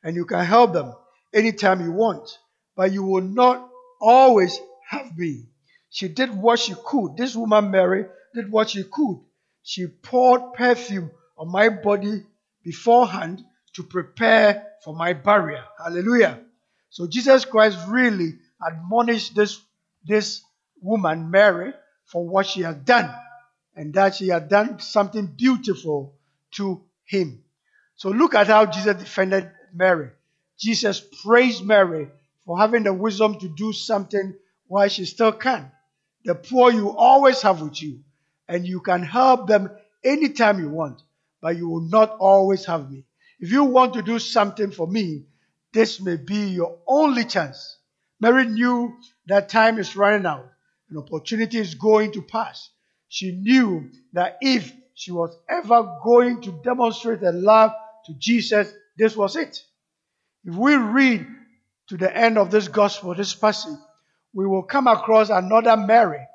and 0.03 0.17
you 0.17 0.25
can 0.25 0.45
help 0.45 0.73
them 0.73 0.95
anytime 1.33 1.81
you 1.81 1.93
want, 1.93 2.39
but 2.77 2.93
you 2.93 3.03
will 3.03 3.23
not 3.23 3.69
always 4.01 4.59
have 4.89 5.17
me. 5.17 5.47
She 5.91 6.09
did 6.09 6.35
what 6.35 6.59
she 6.59 6.75
could. 6.85 7.17
This 7.17 7.37
woman, 7.37 7.71
Mary, 7.71 8.07
did 8.35 8.51
what 8.51 8.71
she 8.71 8.85
could. 8.85 9.21
She 9.63 9.87
poured 9.87 10.55
perfume 10.55 11.11
on 11.39 11.51
my 11.51 11.69
body 11.69 12.25
beforehand 12.63 13.45
to 13.75 13.83
prepare 13.83 14.67
for 14.85 14.95
my 14.95 15.13
burial. 15.13 15.63
Hallelujah. 15.79 16.41
So 16.91 17.07
Jesus 17.07 17.45
Christ 17.45 17.79
really 17.89 18.35
admonished 18.67 19.35
this, 19.35 19.61
this 20.05 20.43
woman, 20.81 21.31
Mary, 21.31 21.73
for 22.05 22.27
what 22.29 22.47
she 22.47 22.63
had 22.63 22.85
done, 22.85 23.13
and 23.75 23.95
that 23.95 24.17
she 24.17 24.29
had 24.29 24.49
done 24.49 24.79
something 24.81 25.27
beautiful 25.27 26.15
to 26.53 26.85
him. 27.05 27.43
So 27.97 28.11
look 28.11 28.35
at 28.35 28.49
how 28.49 28.67
Jesus 28.67 28.97
defended 28.97 29.51
Mary. 29.73 30.11
Jesus 30.59 31.03
praised 31.25 31.65
Mary 31.65 32.09
for 32.45 32.59
having 32.59 32.83
the 32.83 32.93
wisdom 32.93 33.39
to 33.41 33.49
do 33.49 33.73
something 33.73 34.35
while 34.67 34.89
she 34.89 35.05
still 35.05 35.33
can. 35.33 35.71
The 36.25 36.35
poor 36.35 36.73
you 36.73 36.97
always 36.97 37.43
have 37.43 37.61
with 37.61 37.83
you, 37.83 38.01
and 38.49 38.67
you 38.67 38.81
can 38.81 39.03
help 39.03 39.47
them 39.47 39.71
anytime 40.05 40.59
you 40.59 40.69
want, 40.69 41.03
but 41.41 41.57
you 41.57 41.69
will 41.69 41.89
not 41.89 42.17
always 42.19 42.65
have 42.67 42.91
me. 42.91 43.05
If 43.41 43.51
you 43.51 43.65
want 43.65 43.95
to 43.95 44.03
do 44.03 44.19
something 44.19 44.71
for 44.71 44.87
me, 44.87 45.25
this 45.73 46.01
may 46.01 46.17
be 46.17 46.49
your 46.49 46.79
only 46.87 47.25
chance. 47.25 47.79
Mary 48.21 48.47
knew 48.47 48.97
that 49.27 49.49
time 49.49 49.79
is 49.79 49.97
running 49.97 50.25
out, 50.25 50.47
an 50.89 50.99
opportunity 50.99 51.59
is 51.59 51.75
going 51.75 52.13
to 52.13 52.23
pass. 52.23 52.71
She 53.09 53.33
knew 53.33 53.91
that 54.13 54.39
if 54.41 54.73
she 54.95 55.13
was 55.13 55.37
ever 55.49 55.99
going 56.03 56.41
to 56.43 56.53
demonstrate 56.63 57.23
a 57.23 57.33
love 57.33 57.73
to 58.07 58.15
Jesus, 58.19 58.73
this 58.97 59.17
was 59.17 59.37
it. 59.37 59.63
If 60.45 60.55
we 60.55 60.75
read 60.77 61.27
to 61.89 61.97
the 61.97 62.15
end 62.15 62.39
of 62.39 62.51
this 62.51 62.69
gospel, 62.69 63.15
this 63.15 63.35
passage, 63.35 63.79
we 64.33 64.47
will 64.47 64.63
come 64.63 64.87
across 64.87 65.31
another 65.31 65.77
Mary 65.77 66.27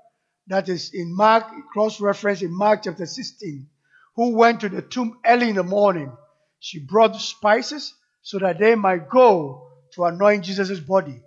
that 0.48 0.70
is 0.70 0.92
in 0.94 1.16
Mark, 1.16 1.46
cross 1.72 2.02
reference 2.02 2.42
in 2.42 2.56
Mark 2.56 2.82
chapter 2.84 3.06
16, 3.06 3.68
who 4.16 4.36
went 4.36 4.62
to 4.62 4.70
the 4.70 4.82
tomb 4.82 5.20
early 5.26 5.50
in 5.50 5.56
the 5.56 5.64
morning. 5.64 6.12
She 6.60 6.80
brought 6.80 7.16
spices 7.16 7.94
so 8.22 8.40
that 8.40 8.60
they 8.60 8.76
might 8.76 9.10
go 9.10 9.70
to 9.94 10.06
anoint 10.06 10.44
Jesus' 10.46 10.80
body. 10.80 11.22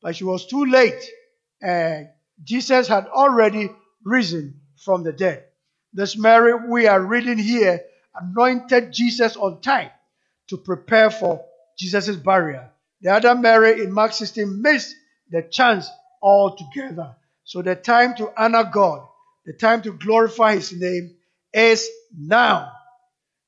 But 0.00 0.16
she 0.16 0.24
was 0.24 0.46
too 0.46 0.64
late, 0.64 1.04
and 1.60 2.08
Jesus 2.44 2.86
had 2.86 3.06
already 3.06 3.70
risen 4.04 4.60
from 4.84 5.02
the 5.02 5.12
dead. 5.12 5.44
This 5.92 6.16
Mary 6.16 6.52
we 6.68 6.86
are 6.86 7.00
reading 7.00 7.38
here 7.38 7.80
anointed 8.20 8.92
Jesus 8.92 9.36
on 9.36 9.60
time 9.60 9.90
to 10.48 10.56
prepare 10.56 11.10
for 11.10 11.44
Jesus' 11.78 12.16
burial. 12.16 12.64
The 13.00 13.10
other 13.10 13.34
Mary 13.34 13.82
in 13.82 13.92
Mark 13.92 14.12
16 14.12 14.60
missed 14.60 14.94
the 15.30 15.42
chance 15.42 15.88
altogether. 16.22 17.14
So 17.44 17.62
the 17.62 17.76
time 17.76 18.14
to 18.16 18.30
honor 18.36 18.64
God, 18.64 19.06
the 19.46 19.52
time 19.52 19.82
to 19.82 19.92
glorify 19.92 20.56
His 20.56 20.72
name 20.72 21.16
is 21.52 21.88
now. 22.16 22.72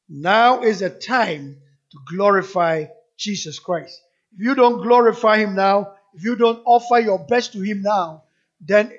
Now 0.09 0.63
is 0.63 0.81
the 0.81 0.91
time 0.91 1.59
to 1.93 1.99
glorify 2.09 2.87
Jesus 3.17 3.59
Christ. 3.59 4.01
If 4.33 4.41
you 4.41 4.55
don't 4.55 4.83
glorify 4.83 5.39
Him 5.39 5.55
now, 5.55 5.95
if 6.15 6.25
you 6.25 6.37
don't 6.37 6.63
offer 6.65 6.99
your 6.99 7.19
best 7.19 7.53
to 7.53 7.61
Him 7.61 7.83
now, 7.83 8.25
then 8.61 8.93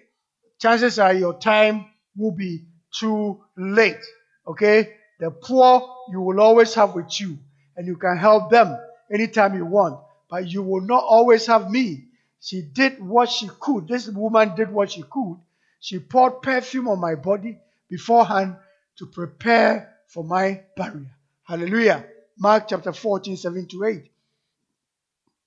chances 0.59 0.99
are 0.99 1.13
your 1.13 1.39
time 1.39 1.85
will 2.15 2.31
be 2.31 2.65
too 2.93 3.41
late. 3.57 4.03
Okay? 4.47 4.93
The 5.21 5.29
poor 5.29 5.87
you 6.09 6.19
will 6.19 6.41
always 6.41 6.73
have 6.73 6.95
with 6.95 7.21
you, 7.21 7.37
and 7.77 7.85
you 7.85 7.95
can 7.95 8.17
help 8.17 8.49
them 8.49 8.75
anytime 9.13 9.55
you 9.55 9.67
want, 9.67 9.99
but 10.27 10.47
you 10.47 10.63
will 10.63 10.81
not 10.81 11.03
always 11.03 11.45
have 11.45 11.69
me. 11.69 12.07
She 12.39 12.63
did 12.63 12.99
what 12.99 13.29
she 13.29 13.47
could. 13.59 13.87
This 13.87 14.09
woman 14.09 14.55
did 14.55 14.71
what 14.71 14.91
she 14.91 15.03
could. 15.03 15.37
She 15.79 15.99
poured 15.99 16.41
perfume 16.41 16.87
on 16.87 16.99
my 16.99 17.13
body 17.13 17.59
beforehand 17.87 18.55
to 18.97 19.05
prepare 19.05 19.93
for 20.07 20.23
my 20.23 20.63
burial. 20.75 21.05
Hallelujah. 21.43 22.03
Mark 22.39 22.67
chapter 22.69 22.91
14, 22.91 23.37
7 23.37 23.67
to 23.67 23.85
8. 23.85 24.11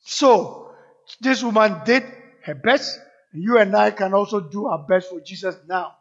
So, 0.05 0.71
this 1.21 1.43
woman 1.43 1.81
did 1.85 2.05
her 2.45 2.55
best. 2.55 3.01
You 3.33 3.59
and 3.59 3.75
I 3.75 3.91
can 3.91 4.15
also 4.15 4.39
do 4.39 4.67
our 4.67 4.79
best 4.87 5.11
for 5.11 5.21
Jesus 5.21 5.57
now. 5.67 5.97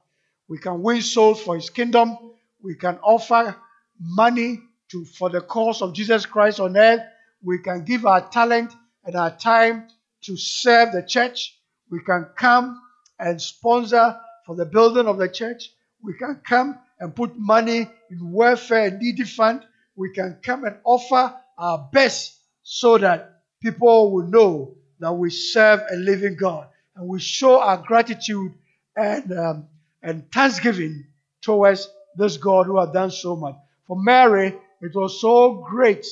We 0.48 0.60
can 0.60 0.84
win 0.84 1.02
souls 1.02 1.42
for 1.42 1.56
his 1.56 1.72
kingdom. 1.72 2.16
We 2.62 2.76
can 2.76 3.00
offer 3.02 3.56
money 4.04 4.62
to, 4.92 5.06
for 5.06 5.30
the 5.30 5.42
cause 5.42 5.82
of 5.82 5.94
Jesus 5.94 6.26
Christ 6.26 6.60
on 6.60 6.78
earth. 6.78 7.02
We 7.42 7.60
can 7.60 7.84
give 7.84 8.06
our 8.06 8.22
talent 8.30 8.74
and 9.06 9.16
our 9.16 9.32
time 9.32 9.88
to 10.24 10.38
serve 10.38 10.92
the 10.92 11.04
church. 11.04 11.58
We 11.90 12.00
can 12.06 12.28
come 12.38 12.82
and 13.20 13.42
sponsor 13.42 14.18
for 14.46 14.56
the 14.56 14.66
building 14.66 15.08
of 15.08 15.18
the 15.18 15.30
church. 15.30 15.70
We 16.02 16.14
can 16.14 16.42
come 16.48 16.80
and 17.00 17.16
put 17.16 17.38
money 17.38 17.90
in 18.10 18.32
welfare 18.32 18.88
and 18.88 19.00
needy 19.00 19.24
fund. 19.24 19.64
We 19.96 20.12
can 20.12 20.40
come 20.44 20.64
and 20.66 20.78
offer 20.84 21.34
our 21.58 21.90
best 21.92 22.38
so 22.64 22.98
that 22.98 23.42
people 23.62 24.12
will 24.12 24.28
know 24.28 24.76
that 25.00 25.14
we 25.14 25.30
serve 25.30 25.82
a 25.92 25.96
living 25.96 26.36
God 26.36 26.68
and 26.96 27.08
we 27.08 27.20
show 27.20 27.60
our 27.60 27.78
gratitude 27.78 28.54
and 28.96 29.32
um, 29.34 29.68
and 30.02 30.32
thanksgiving 30.32 31.06
towards 31.42 31.90
this 32.18 32.38
God 32.38 32.66
who 32.66 32.80
has 32.80 32.90
done 32.90 33.12
so 33.12 33.36
much. 33.36 33.56
For 33.88 34.02
Mary, 34.02 34.56
it 34.82 34.92
was 34.96 35.20
so 35.20 35.66
great 35.70 36.06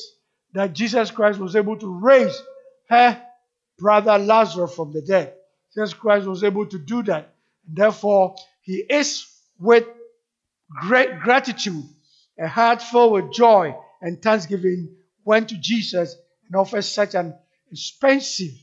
that 0.54 0.74
Jesus 0.74 1.12
Christ 1.12 1.40
was 1.40 1.56
able 1.56 1.78
to 1.78 1.88
raise 2.02 2.42
her 2.90 3.22
brother 3.78 4.18
Lazarus 4.18 4.76
from 4.76 4.94
the 4.94 5.02
dead. 5.02 5.34
Jesus 5.74 5.94
Christ 5.94 6.28
was 6.28 6.44
able 6.44 6.66
to 6.66 6.78
do 6.78 7.04
that. 7.04 7.34
Therefore, 7.68 8.36
he 8.62 8.84
is 8.90 9.26
with 9.60 9.86
great 10.70 11.20
gratitude, 11.20 11.84
a 12.40 12.48
heart 12.48 12.82
filled 12.82 13.14
with 13.14 13.34
joy 13.34 13.76
and 14.02 14.22
thanksgiving, 14.22 14.96
went 15.24 15.50
to 15.50 15.58
Jesus 15.58 16.16
and 16.48 16.56
offered 16.56 16.84
such 16.84 17.16
an 17.16 17.36
expensive, 17.72 18.54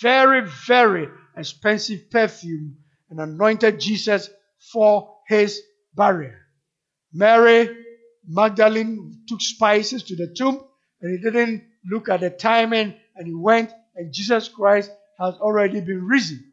very, 0.00 0.48
very 0.66 1.08
expensive 1.36 2.10
perfume 2.10 2.76
and 3.10 3.20
anointed 3.20 3.78
Jesus 3.78 4.30
for 4.72 5.14
his 5.28 5.60
burial. 5.94 6.34
Mary 7.12 7.83
Magdalene 8.26 9.22
took 9.28 9.40
spices 9.40 10.02
to 10.04 10.16
the 10.16 10.28
tomb 10.28 10.62
and 11.00 11.18
he 11.18 11.22
didn't 11.22 11.64
look 11.90 12.08
at 12.08 12.20
the 12.20 12.30
timing 12.30 12.94
and 13.16 13.26
he 13.26 13.34
went 13.34 13.72
and 13.94 14.12
Jesus 14.12 14.48
Christ 14.48 14.90
has 15.18 15.34
already 15.34 15.80
been 15.80 16.06
risen. 16.06 16.52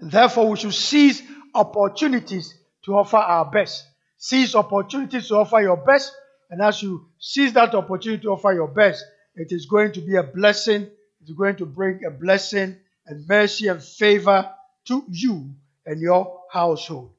And 0.00 0.10
therefore, 0.10 0.48
we 0.48 0.56
should 0.56 0.74
seize 0.74 1.22
opportunities 1.54 2.54
to 2.84 2.96
offer 2.96 3.18
our 3.18 3.44
best. 3.44 3.86
Seize 4.18 4.54
opportunities 4.54 5.28
to 5.28 5.36
offer 5.36 5.60
your 5.60 5.76
best. 5.76 6.12
And 6.50 6.60
as 6.60 6.82
you 6.82 7.06
seize 7.18 7.52
that 7.52 7.74
opportunity 7.74 8.22
to 8.22 8.30
offer 8.30 8.52
your 8.52 8.68
best, 8.68 9.04
it 9.36 9.48
is 9.50 9.66
going 9.66 9.92
to 9.92 10.00
be 10.00 10.16
a 10.16 10.22
blessing. 10.22 10.90
It's 11.20 11.30
going 11.32 11.56
to 11.56 11.66
bring 11.66 12.04
a 12.04 12.10
blessing 12.10 12.76
and 13.06 13.26
mercy 13.28 13.68
and 13.68 13.82
favor 13.82 14.50
to 14.88 15.04
you 15.08 15.54
and 15.86 16.00
your 16.00 16.40
household. 16.50 17.12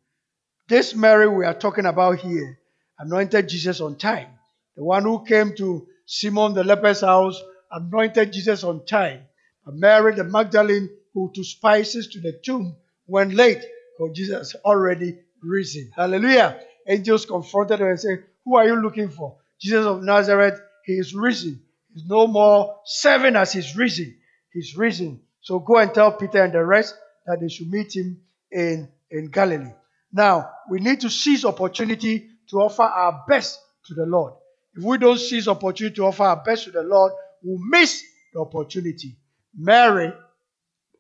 This 0.68 0.96
Mary 0.96 1.28
we 1.28 1.46
are 1.46 1.54
talking 1.54 1.86
about 1.86 2.20
here 2.20 2.60
anointed 3.04 3.50
Jesus 3.50 3.82
on 3.82 3.98
time. 3.98 4.30
The 4.76 4.84
one 4.84 5.04
who 5.04 5.24
came 5.26 5.56
to 5.58 5.88
Simon 6.06 6.54
the 6.54 6.64
leper's 6.64 7.02
house 7.02 7.42
anointed 7.72 8.32
Jesus 8.32 8.64
on 8.64 8.86
time. 8.86 9.22
But 9.66 9.76
Mary 9.76 10.16
the 10.16 10.24
Magdalene, 10.24 10.90
who 11.14 11.32
took 11.34 11.46
spices 11.46 12.08
to 12.10 12.22
the 12.22 12.40
tomb, 12.44 12.76
went 13.08 13.34
late 13.34 13.64
because 13.98 14.16
Jesus 14.16 14.56
already 14.66 15.20
risen. 15.42 15.92
Hallelujah. 15.96 16.60
Angels 16.88 17.26
confronted 17.26 17.80
her 17.80 17.92
and 17.92 18.00
said, 18.00 18.24
Who 18.46 18.56
are 18.56 18.68
you 18.68 18.76
looking 18.76 19.10
for? 19.10 19.38
Jesus 19.60 19.86
of 19.86 20.04
Nazareth, 20.04 20.60
he 20.86 20.94
is 20.94 21.14
risen. 21.14 21.62
He's 21.94 22.06
no 22.06 22.28
more 22.28 22.80
serving 22.86 23.36
as 23.36 23.54
he's 23.54 23.76
risen. 23.76 24.16
He's 24.52 24.76
risen. 24.76 25.22
So 25.42 25.60
go 25.60 25.78
and 25.78 25.94
tell 25.94 26.14
Peter 26.14 26.44
and 26.44 26.54
the 26.54 26.66
rest 26.66 26.96
that 27.26 27.40
they 27.40 27.50
should 27.50 27.70
meet 27.70 27.96
him 27.96 28.22
in, 28.52 28.90
in 29.12 29.30
Galilee. 29.30 29.72
Now, 30.12 30.52
we 30.70 30.80
need 30.80 31.02
to 31.02 31.10
seize 31.10 31.46
opportunity 31.46 32.30
to 32.50 32.58
offer 32.58 32.84
our 32.84 33.24
best 33.28 33.60
to 33.86 33.94
the 33.94 34.06
Lord. 34.06 34.34
If 34.76 34.84
we 34.84 34.98
don't 34.98 35.20
seize 35.20 35.48
opportunity 35.48 35.96
to 35.96 36.06
offer 36.06 36.24
our 36.24 36.44
best 36.44 36.66
to 36.66 36.72
the 36.72 36.84
Lord, 36.84 37.14
we'll 37.44 37.60
miss 37.70 38.04
the 38.34 38.40
opportunity. 38.40 39.18
Mary, 39.56 40.12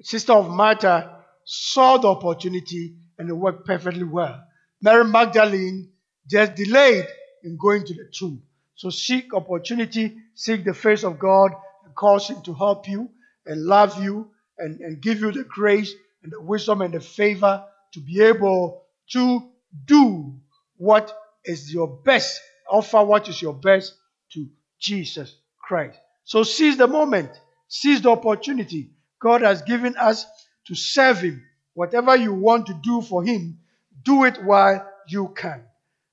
sister 0.01 0.34
of 0.34 0.49
Martha, 0.49 1.23
saw 1.43 1.97
the 1.97 2.08
opportunity 2.08 2.95
and 3.17 3.29
it 3.29 3.34
worked 3.34 3.65
perfectly 3.65 4.03
well. 4.03 4.43
Mary 4.82 5.06
Magdalene 5.06 5.89
just 6.29 6.56
delayed 6.56 7.08
in 7.43 7.58
going 7.58 7.86
to 7.86 7.93
the 7.93 8.10
tomb. 8.13 8.43
So 8.75 8.89
seek 8.89 9.34
opportunity, 9.34 10.17
seek 10.36 10.65
the 10.65 10.73
face 10.73 11.03
of 11.03 11.19
God, 11.19 11.51
and 11.86 11.95
cause 11.95 12.29
Him 12.29 12.41
to 12.43 12.53
help 12.53 12.88
you 12.88 13.10
and 13.45 13.65
love 13.65 14.01
you 14.03 14.29
and, 14.58 14.79
and 14.82 15.01
give 15.01 15.19
you 15.19 15.32
the 15.32 15.43
grace 15.43 15.93
and 16.23 16.32
the 16.32 16.41
wisdom 16.41 16.82
and 16.82 16.93
the 16.93 16.99
favor 16.99 17.63
to 17.93 17.99
be 17.99 18.21
able 18.21 18.84
to 19.12 19.49
do 19.86 20.34
what 20.77 21.15
is 21.45 21.73
your 21.73 21.88
best, 21.88 22.41
offer 22.69 23.03
what 23.03 23.27
is 23.27 23.41
your 23.41 23.53
best 23.53 23.95
to 24.34 24.47
Jesus 24.79 25.36
Christ. 25.60 25.97
So 26.23 26.43
seize 26.43 26.77
the 26.77 26.88
moment, 26.88 27.29
seize 27.67 28.01
the 28.01 28.12
opportunity 28.12 28.91
God 29.21 29.41
has 29.41 29.62
given 29.62 29.95
us 29.97 30.25
to 30.67 30.75
serve 30.75 31.19
Him. 31.21 31.43
Whatever 31.73 32.15
you 32.15 32.34
want 32.34 32.67
to 32.67 32.79
do 32.84 33.01
for 33.01 33.23
Him, 33.23 33.60
do 34.03 34.25
it 34.25 34.43
while 34.43 34.88
you 35.08 35.34
can. 35.36 35.63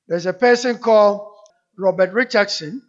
There's 0.09 0.27
a 0.27 0.33
person 0.33 0.79
called 0.79 1.29
Robert 1.77 2.13
Richardson 2.13 2.83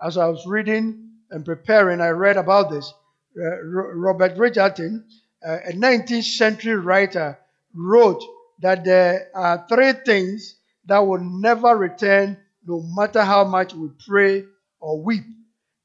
as 0.00 0.16
I 0.16 0.26
was 0.26 0.46
reading 0.46 1.10
and 1.30 1.44
preparing, 1.44 2.00
I 2.00 2.08
read 2.10 2.36
about 2.36 2.70
this. 2.70 2.92
Uh, 3.36 3.62
Robert 3.62 4.36
Richardson, 4.36 5.04
uh, 5.46 5.58
a 5.66 5.72
19th 5.72 6.24
century 6.24 6.74
writer, 6.76 7.38
wrote 7.74 8.22
that 8.60 8.84
there 8.84 9.28
are 9.34 9.66
three 9.68 9.92
things 9.92 10.56
that 10.88 10.98
will 11.00 11.20
never 11.20 11.76
return 11.76 12.36
no 12.66 12.82
matter 12.96 13.22
how 13.22 13.44
much 13.44 13.74
we 13.74 13.88
pray 14.06 14.44
or 14.80 15.02
weep. 15.02 15.24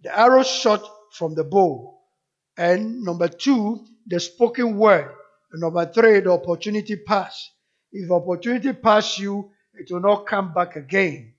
The 0.02 0.18
arrow 0.18 0.44
shot 0.44 0.84
from 1.12 1.36
the 1.36 1.44
bow. 1.44 1.98
And 2.58 3.04
number 3.04 3.28
two, 3.28 3.86
the 4.08 4.20
spoken 4.20 4.78
word. 4.78 5.12
And 5.52 5.62
number 5.62 5.86
three, 5.86 6.22
the 6.22 6.32
opportunity 6.32 6.96
pass. 6.96 7.50
If 7.92 8.10
opportunity 8.12 8.74
pass 8.74 9.20
you, 9.20 9.52
it 9.74 9.92
will 9.92 10.02
not 10.02 10.26
come 10.26 10.54
back 10.54 10.76
again. 10.76 11.34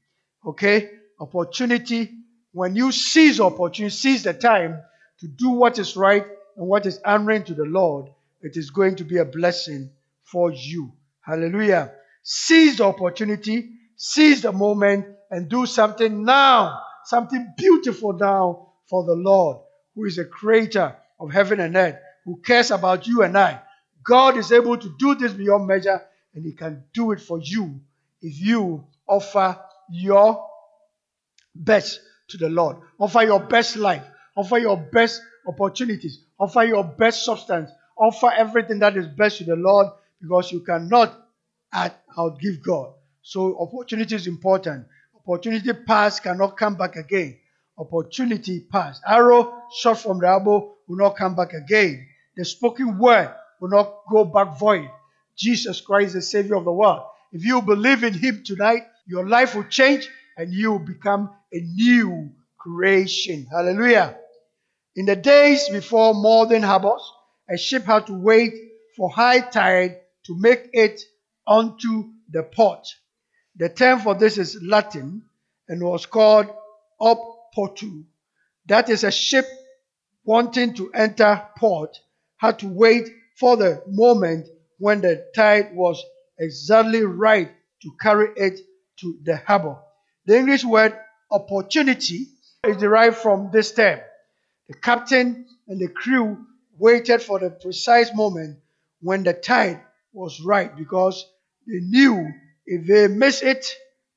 Okay? 0.46 0.90
Opportunity, 1.20 2.10
when 2.52 2.76
you 2.76 2.92
seize 2.92 3.40
opportunity, 3.40 3.94
seize 3.94 4.22
the 4.24 4.34
time 4.34 4.80
to 5.20 5.28
do 5.28 5.50
what 5.50 5.78
is 5.78 5.96
right 5.96 6.26
and 6.56 6.66
what 6.66 6.86
is 6.86 7.00
honoring 7.04 7.44
to 7.44 7.54
the 7.54 7.64
Lord, 7.64 8.10
it 8.42 8.56
is 8.56 8.70
going 8.70 8.96
to 8.96 9.04
be 9.04 9.18
a 9.18 9.24
blessing 9.24 9.90
for 10.22 10.52
you. 10.52 10.92
Hallelujah. 11.20 11.92
Seize 12.24 12.78
the 12.78 12.84
opportunity, 12.84 13.70
seize 13.96 14.40
the 14.42 14.50
moment, 14.50 15.06
and 15.30 15.48
do 15.48 15.66
something 15.66 16.24
now, 16.24 16.80
something 17.04 17.52
beautiful 17.56 18.14
now 18.14 18.72
for 18.88 19.04
the 19.04 19.14
Lord, 19.14 19.58
who 19.94 20.06
is 20.06 20.16
a 20.16 20.24
creator 20.24 20.96
of 21.20 21.30
heaven 21.32 21.60
and 21.60 21.76
earth, 21.76 21.96
who 22.24 22.40
cares 22.44 22.70
about 22.70 23.06
you 23.06 23.22
and 23.22 23.36
I. 23.36 23.60
God 24.02 24.38
is 24.38 24.52
able 24.52 24.78
to 24.78 24.94
do 24.98 25.14
this 25.14 25.34
beyond 25.34 25.66
measure, 25.66 26.00
and 26.34 26.44
He 26.44 26.52
can 26.52 26.84
do 26.94 27.12
it 27.12 27.20
for 27.20 27.38
you 27.42 27.80
if 28.22 28.40
you 28.40 28.86
offer 29.06 29.60
your 29.90 30.46
best 31.54 32.00
to 32.28 32.38
the 32.38 32.48
Lord. 32.48 32.78
Offer 32.98 33.22
your 33.22 33.40
best 33.40 33.76
life. 33.76 34.04
Offer 34.34 34.58
your 34.58 34.78
best 34.78 35.20
opportunities. 35.46 36.24
Offer 36.38 36.64
your 36.64 36.84
best 36.84 37.24
substance. 37.24 37.70
Offer 37.98 38.32
everything 38.32 38.78
that 38.78 38.96
is 38.96 39.06
best 39.06 39.38
to 39.38 39.44
the 39.44 39.56
Lord 39.56 39.88
because 40.20 40.50
you 40.50 40.60
cannot 40.60 41.23
outgive 41.74 42.62
God. 42.62 42.92
So 43.22 43.58
opportunity 43.58 44.14
is 44.14 44.26
important. 44.26 44.86
Opportunity 45.26 45.72
past 45.72 46.22
cannot 46.22 46.56
come 46.56 46.76
back 46.76 46.96
again. 46.96 47.38
Opportunity 47.78 48.60
past. 48.60 49.02
Arrow 49.06 49.62
shot 49.80 49.98
from 49.98 50.18
the 50.18 50.28
elbow 50.28 50.74
will 50.86 50.96
not 50.96 51.16
come 51.16 51.34
back 51.34 51.52
again. 51.52 52.06
The 52.36 52.44
spoken 52.44 52.98
word 52.98 53.34
will 53.60 53.70
not 53.70 53.92
go 54.10 54.24
back 54.24 54.58
void. 54.58 54.88
Jesus 55.36 55.80
Christ, 55.80 56.14
the 56.14 56.22
Savior 56.22 56.56
of 56.56 56.64
the 56.64 56.72
world. 56.72 57.02
If 57.32 57.44
you 57.44 57.62
believe 57.62 58.04
in 58.04 58.14
Him 58.14 58.42
tonight, 58.44 58.82
your 59.06 59.26
life 59.26 59.54
will 59.54 59.64
change 59.64 60.08
and 60.36 60.52
you 60.52 60.72
will 60.72 60.78
become 60.78 61.30
a 61.52 61.60
new 61.60 62.30
creation. 62.58 63.46
Hallelujah. 63.50 64.16
In 64.96 65.06
the 65.06 65.16
days 65.16 65.68
before 65.68 66.14
modern 66.14 66.62
harbors, 66.62 67.02
a 67.50 67.56
ship 67.56 67.84
had 67.84 68.06
to 68.06 68.14
wait 68.14 68.54
for 68.96 69.10
high 69.10 69.40
tide 69.40 69.98
to 70.26 70.38
make 70.38 70.68
it 70.72 71.00
onto 71.46 72.10
the 72.30 72.42
port. 72.42 72.86
The 73.56 73.68
term 73.68 74.00
for 74.00 74.14
this 74.14 74.38
is 74.38 74.60
Latin 74.62 75.22
and 75.68 75.82
was 75.82 76.06
called 76.06 76.46
ob 77.00 77.18
portu. 77.56 78.04
That 78.66 78.88
is 78.88 79.04
a 79.04 79.10
ship 79.10 79.46
wanting 80.24 80.74
to 80.74 80.92
enter 80.92 81.42
port 81.56 81.98
had 82.36 82.58
to 82.60 82.68
wait 82.68 83.08
for 83.38 83.56
the 83.56 83.82
moment 83.86 84.48
when 84.78 85.00
the 85.00 85.26
tide 85.34 85.74
was 85.74 86.02
exactly 86.38 87.02
right 87.02 87.50
to 87.82 87.90
carry 88.00 88.28
it 88.36 88.60
to 88.96 89.18
the 89.22 89.36
harbor. 89.36 89.76
The 90.26 90.36
English 90.36 90.64
word 90.64 90.98
opportunity 91.30 92.26
is 92.64 92.76
derived 92.78 93.16
from 93.16 93.50
this 93.52 93.72
term. 93.72 94.00
The 94.68 94.74
captain 94.74 95.46
and 95.68 95.80
the 95.80 95.88
crew 95.88 96.46
waited 96.78 97.22
for 97.22 97.38
the 97.38 97.50
precise 97.50 98.14
moment 98.14 98.58
when 99.00 99.22
the 99.22 99.34
tide 99.34 99.80
was 100.12 100.40
right 100.40 100.74
because 100.74 101.26
they 101.66 101.80
knew 101.80 102.32
if 102.66 102.86
they 102.86 103.08
miss 103.08 103.42
it, 103.42 103.66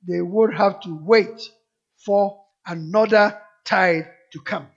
they 0.07 0.21
would 0.21 0.53
have 0.53 0.79
to 0.81 0.97
wait 1.03 1.51
for 1.97 2.41
another 2.65 3.39
tide 3.65 4.09
to 4.33 4.39
come. 4.39 4.67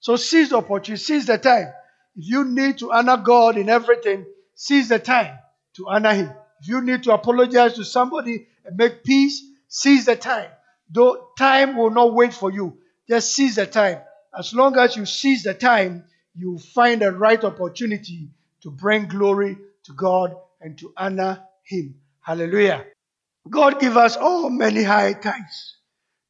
So 0.00 0.16
seize 0.16 0.50
the 0.50 0.56
opportunity, 0.56 1.02
seize 1.02 1.26
the 1.26 1.38
time. 1.38 1.72
If 2.16 2.28
you 2.28 2.44
need 2.44 2.78
to 2.78 2.92
honor 2.92 3.16
God 3.16 3.56
in 3.56 3.68
everything, 3.68 4.26
seize 4.54 4.88
the 4.88 4.98
time 4.98 5.38
to 5.74 5.86
honor 5.88 6.14
Him. 6.14 6.30
If 6.60 6.68
you 6.68 6.80
need 6.80 7.02
to 7.04 7.12
apologize 7.12 7.74
to 7.74 7.84
somebody 7.84 8.46
and 8.64 8.76
make 8.76 9.04
peace, 9.04 9.42
seize 9.68 10.06
the 10.06 10.16
time. 10.16 10.50
Though 10.90 11.28
time 11.38 11.76
will 11.76 11.90
not 11.90 12.14
wait 12.14 12.34
for 12.34 12.50
you, 12.50 12.78
just 13.08 13.34
seize 13.34 13.56
the 13.56 13.66
time. 13.66 14.00
As 14.36 14.54
long 14.54 14.76
as 14.76 14.96
you 14.96 15.06
seize 15.06 15.42
the 15.42 15.54
time, 15.54 16.04
you 16.34 16.58
find 16.58 17.02
the 17.02 17.12
right 17.12 17.42
opportunity 17.42 18.30
to 18.62 18.70
bring 18.70 19.06
glory 19.06 19.56
to 19.84 19.92
God 19.92 20.34
and 20.60 20.78
to 20.78 20.92
honor 20.96 21.42
Him. 21.64 22.01
Hallelujah. 22.22 22.86
God 23.50 23.80
give 23.80 23.96
us 23.96 24.16
all 24.16 24.48
many 24.48 24.82
high 24.84 25.12
times. 25.12 25.76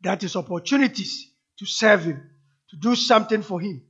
That 0.02 0.22
is 0.22 0.36
opportunities 0.36 1.30
to 1.58 1.66
serve 1.66 2.04
Him, 2.04 2.30
to 2.70 2.76
do 2.76 2.96
something 2.96 3.42
for 3.42 3.60
Him. 3.60 3.82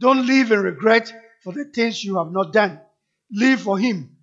Don't 0.00 0.26
live 0.26 0.50
in 0.50 0.60
regret 0.60 1.12
for 1.44 1.52
the 1.52 1.66
things 1.66 2.02
you 2.02 2.16
have 2.18 2.32
not 2.32 2.52
done. 2.52 2.80
Live 3.30 3.60
for 3.60 3.78
Him. 3.78 4.16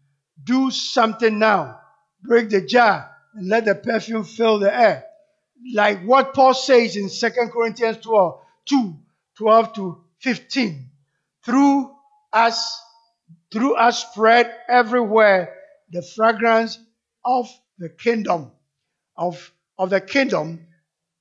Do 0.44 0.72
something 0.72 1.38
now. 1.38 1.80
Break 2.22 2.50
the 2.50 2.62
jar 2.62 3.12
and 3.36 3.48
let 3.48 3.65
the 3.65 3.76
perfume 3.76 4.24
fill 4.24 4.60
the 4.60 4.74
air. 4.74 5.06
Like 5.74 6.04
what 6.04 6.34
Paul 6.34 6.54
says 6.54 6.96
in 6.96 7.10
2 7.10 7.30
Corinthians 7.52 7.98
12, 7.98 8.42
2, 8.65 8.96
12 9.38 9.74
to 9.74 10.04
15. 10.22 10.89
Through 11.46 11.92
us, 12.34 12.82
through 13.52 13.76
us 13.76 14.06
spread 14.06 14.52
everywhere 14.68 15.54
the 15.92 16.02
fragrance 16.02 16.80
of 17.23 17.47
the 17.77 17.89
kingdom, 17.89 18.51
of, 19.17 19.51
of 19.77 19.89
the 19.89 20.01
kingdom 20.01 20.67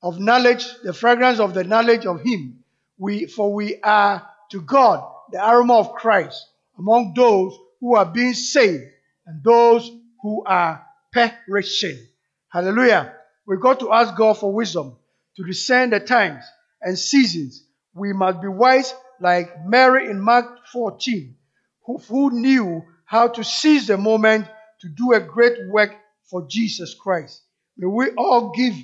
of 0.02 0.18
knowledge, 0.18 0.66
the 0.82 0.92
fragrance 0.92 1.40
of 1.40 1.54
the 1.54 1.64
knowledge 1.64 2.06
of 2.06 2.20
Him. 2.20 2.64
We, 2.98 3.26
for 3.26 3.52
we 3.52 3.80
are 3.82 4.28
to 4.50 4.60
God 4.60 5.04
the 5.30 5.46
aroma 5.46 5.78
of 5.78 5.92
Christ 5.94 6.46
among 6.78 7.14
those 7.14 7.56
who 7.80 7.96
are 7.96 8.06
being 8.06 8.34
saved 8.34 8.84
and 9.26 9.42
those 9.42 9.90
who 10.22 10.44
are 10.44 10.84
perishing. 11.12 11.98
Hallelujah. 12.48 13.14
We've 13.46 13.60
got 13.60 13.80
to 13.80 13.92
ask 13.92 14.16
God 14.16 14.38
for 14.38 14.52
wisdom 14.52 14.96
to 15.36 15.44
discern 15.44 15.90
the 15.90 16.00
times 16.00 16.44
and 16.82 16.98
seasons. 16.98 17.64
We 17.94 18.12
must 18.12 18.40
be 18.40 18.48
wise 18.48 18.94
like 19.20 19.64
Mary 19.66 20.10
in 20.10 20.20
Mark 20.20 20.66
14, 20.72 21.34
who, 21.86 21.98
who 21.98 22.30
knew 22.40 22.84
how 23.04 23.28
to 23.28 23.42
seize 23.42 23.86
the 23.86 23.96
moment 23.96 24.46
to 24.80 24.88
do 24.88 25.12
a 25.12 25.20
great 25.20 25.68
work 25.68 25.94
for 26.30 26.46
Jesus 26.48 26.94
Christ. 26.94 27.42
May 27.76 27.86
we 27.86 28.10
all 28.16 28.52
give 28.52 28.74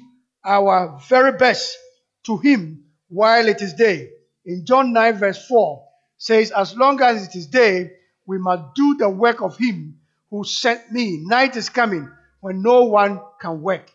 our 0.44 1.00
very 1.08 1.32
best 1.32 1.76
to 2.24 2.38
Him 2.38 2.84
while 3.08 3.46
it 3.48 3.62
is 3.62 3.74
day. 3.74 4.10
In 4.44 4.64
John 4.66 4.92
9, 4.92 5.18
verse 5.18 5.46
4, 5.46 5.84
says, 6.18 6.50
As 6.50 6.76
long 6.76 7.00
as 7.00 7.26
it 7.26 7.36
is 7.36 7.46
day, 7.46 7.92
we 8.26 8.38
must 8.38 8.74
do 8.74 8.96
the 8.96 9.08
work 9.08 9.42
of 9.42 9.56
Him 9.58 9.98
who 10.30 10.44
sent 10.44 10.90
me. 10.90 11.22
Night 11.24 11.56
is 11.56 11.68
coming 11.68 12.10
when 12.40 12.62
no 12.62 12.84
one 12.84 13.20
can 13.40 13.62
work. 13.62 13.90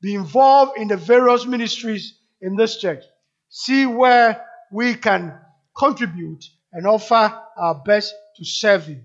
Be 0.00 0.14
involved 0.14 0.78
in 0.78 0.88
the 0.88 0.96
various 0.96 1.46
ministries 1.46 2.14
in 2.40 2.56
this 2.56 2.76
church. 2.78 3.04
See 3.48 3.86
where 3.86 4.44
we 4.72 4.94
can 4.94 5.38
contribute 5.76 6.44
and 6.72 6.86
offer 6.86 7.38
our 7.56 7.74
best 7.84 8.14
to 8.36 8.44
serve 8.44 8.86
Him. 8.86 9.04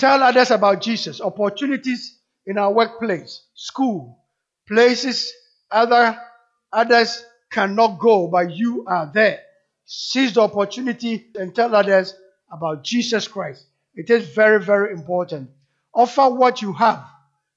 Tell 0.00 0.22
others 0.22 0.50
about 0.50 0.80
Jesus, 0.80 1.20
opportunities 1.20 2.18
in 2.46 2.56
our 2.56 2.72
workplace, 2.72 3.44
school, 3.52 4.24
places 4.66 5.30
other 5.70 6.18
others 6.72 7.22
cannot 7.52 7.98
go, 7.98 8.26
but 8.26 8.50
you 8.50 8.86
are 8.86 9.10
there. 9.12 9.40
Seize 9.84 10.32
the 10.32 10.40
opportunity 10.40 11.26
and 11.34 11.54
tell 11.54 11.74
others 11.76 12.14
about 12.50 12.82
Jesus 12.82 13.28
Christ. 13.28 13.66
It 13.94 14.08
is 14.08 14.26
very, 14.30 14.64
very 14.64 14.94
important. 14.94 15.50
Offer 15.94 16.30
what 16.30 16.62
you 16.62 16.72
have. 16.72 17.04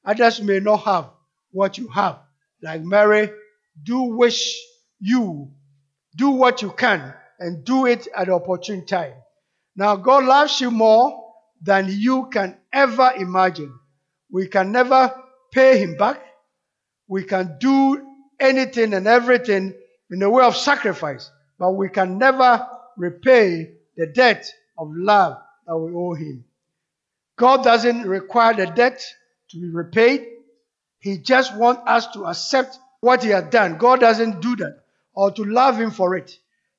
Others 0.03 0.41
may 0.41 0.59
not 0.59 0.83
have 0.83 1.11
what 1.51 1.77
you 1.77 1.87
have. 1.87 2.19
Like 2.61 2.81
Mary, 2.81 3.31
do 3.81 4.01
wish 4.17 4.59
you, 4.99 5.49
do 6.17 6.31
what 6.31 6.61
you 6.61 6.71
can, 6.71 7.13
and 7.39 7.63
do 7.63 7.85
it 7.85 8.09
at 8.13 8.27
the 8.27 8.33
opportune 8.33 8.85
time. 8.85 9.13
Now, 9.77 9.95
God 9.95 10.25
loves 10.25 10.59
you 10.59 10.71
more 10.71 11.22
than 11.63 11.87
you 11.89 12.29
can 12.31 12.57
ever 12.73 13.13
imagine. 13.17 13.73
We 14.31 14.47
can 14.47 14.71
never 14.71 15.13
pay 15.53 15.79
him 15.79 15.95
back. 15.97 16.21
We 17.07 17.23
can 17.23 17.57
do 17.59 18.05
anything 18.39 18.93
and 18.93 19.07
everything 19.07 19.73
in 20.11 20.19
the 20.19 20.29
way 20.29 20.43
of 20.45 20.57
sacrifice, 20.57 21.31
but 21.59 21.73
we 21.73 21.89
can 21.89 22.19
never 22.19 22.67
repay 22.97 23.73
the 23.97 24.07
debt 24.07 24.51
of 24.77 24.89
love 24.93 25.37
that 25.67 25.77
we 25.77 25.93
owe 25.93 26.13
him. 26.15 26.45
God 27.37 27.63
doesn't 27.63 28.03
require 28.03 28.53
the 28.53 28.67
debt 28.67 29.03
to 29.51 29.61
be 29.61 29.69
repaid. 29.69 30.27
He 30.99 31.19
just 31.19 31.55
wants 31.57 31.83
us 31.87 32.07
to 32.13 32.25
accept 32.25 32.77
what 33.01 33.23
he 33.23 33.29
has 33.31 33.45
done. 33.45 33.77
God 33.77 34.01
doesn't 34.01 34.41
do 34.41 34.55
that. 34.57 34.79
or 35.15 35.31
to 35.31 35.43
love 35.43 35.79
Him 35.79 35.91
for 35.91 36.15
it. 36.17 36.31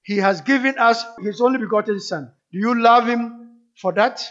He 0.02 0.18
has 0.18 0.40
given 0.42 0.78
us 0.78 1.04
His 1.22 1.40
only 1.40 1.58
begotten 1.58 2.00
Son. 2.00 2.32
Do 2.52 2.58
you 2.58 2.80
love 2.80 3.06
Him 3.06 3.50
for 3.80 3.92
that? 3.94 4.22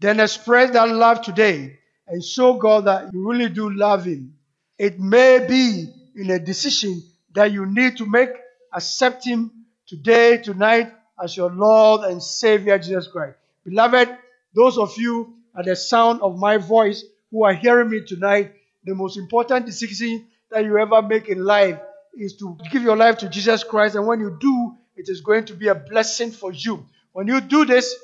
Then 0.00 0.18
express 0.20 0.70
that 0.72 0.88
love 0.88 1.22
today 1.22 1.78
and 2.08 2.24
show 2.24 2.54
God 2.54 2.86
that 2.86 3.12
you 3.12 3.28
really 3.30 3.50
do 3.50 3.70
love 3.70 4.06
Him. 4.06 4.34
It 4.78 4.98
may 4.98 5.46
be 5.46 5.86
in 6.16 6.30
a 6.30 6.38
decision 6.38 7.02
that 7.34 7.52
you 7.52 7.66
need 7.66 7.98
to 7.98 8.06
make. 8.06 8.30
Accept 8.72 9.26
Him 9.26 9.50
today, 9.86 10.38
tonight, 10.38 10.92
as 11.22 11.36
your 11.36 11.50
Lord 11.50 12.10
and 12.10 12.22
Savior, 12.22 12.78
Jesus 12.78 13.08
Christ. 13.08 13.36
Beloved, 13.64 14.08
those 14.54 14.78
of 14.78 14.96
you 14.96 15.34
at 15.56 15.66
the 15.66 15.76
sound 15.76 16.22
of 16.22 16.38
my 16.38 16.56
voice 16.56 17.04
who 17.30 17.44
are 17.44 17.52
hearing 17.52 17.90
me 17.90 18.00
tonight, 18.06 18.52
the 18.84 18.94
most 18.94 19.18
important 19.18 19.66
decision 19.66 20.26
that 20.50 20.64
you 20.64 20.78
ever 20.78 21.02
make 21.02 21.28
in 21.28 21.44
life 21.44 21.78
is 22.14 22.36
to 22.38 22.56
give 22.72 22.82
your 22.82 22.96
life 22.96 23.18
to 23.18 23.28
Jesus 23.28 23.62
Christ. 23.64 23.96
And 23.96 24.06
when 24.06 24.20
you 24.20 24.36
do, 24.40 24.74
it 24.96 25.08
is 25.08 25.20
going 25.20 25.44
to 25.46 25.54
be 25.54 25.68
a 25.68 25.74
blessing 25.74 26.30
for 26.30 26.52
you. 26.52 26.86
When 27.12 27.28
you 27.28 27.40
do 27.40 27.64
this, 27.64 27.94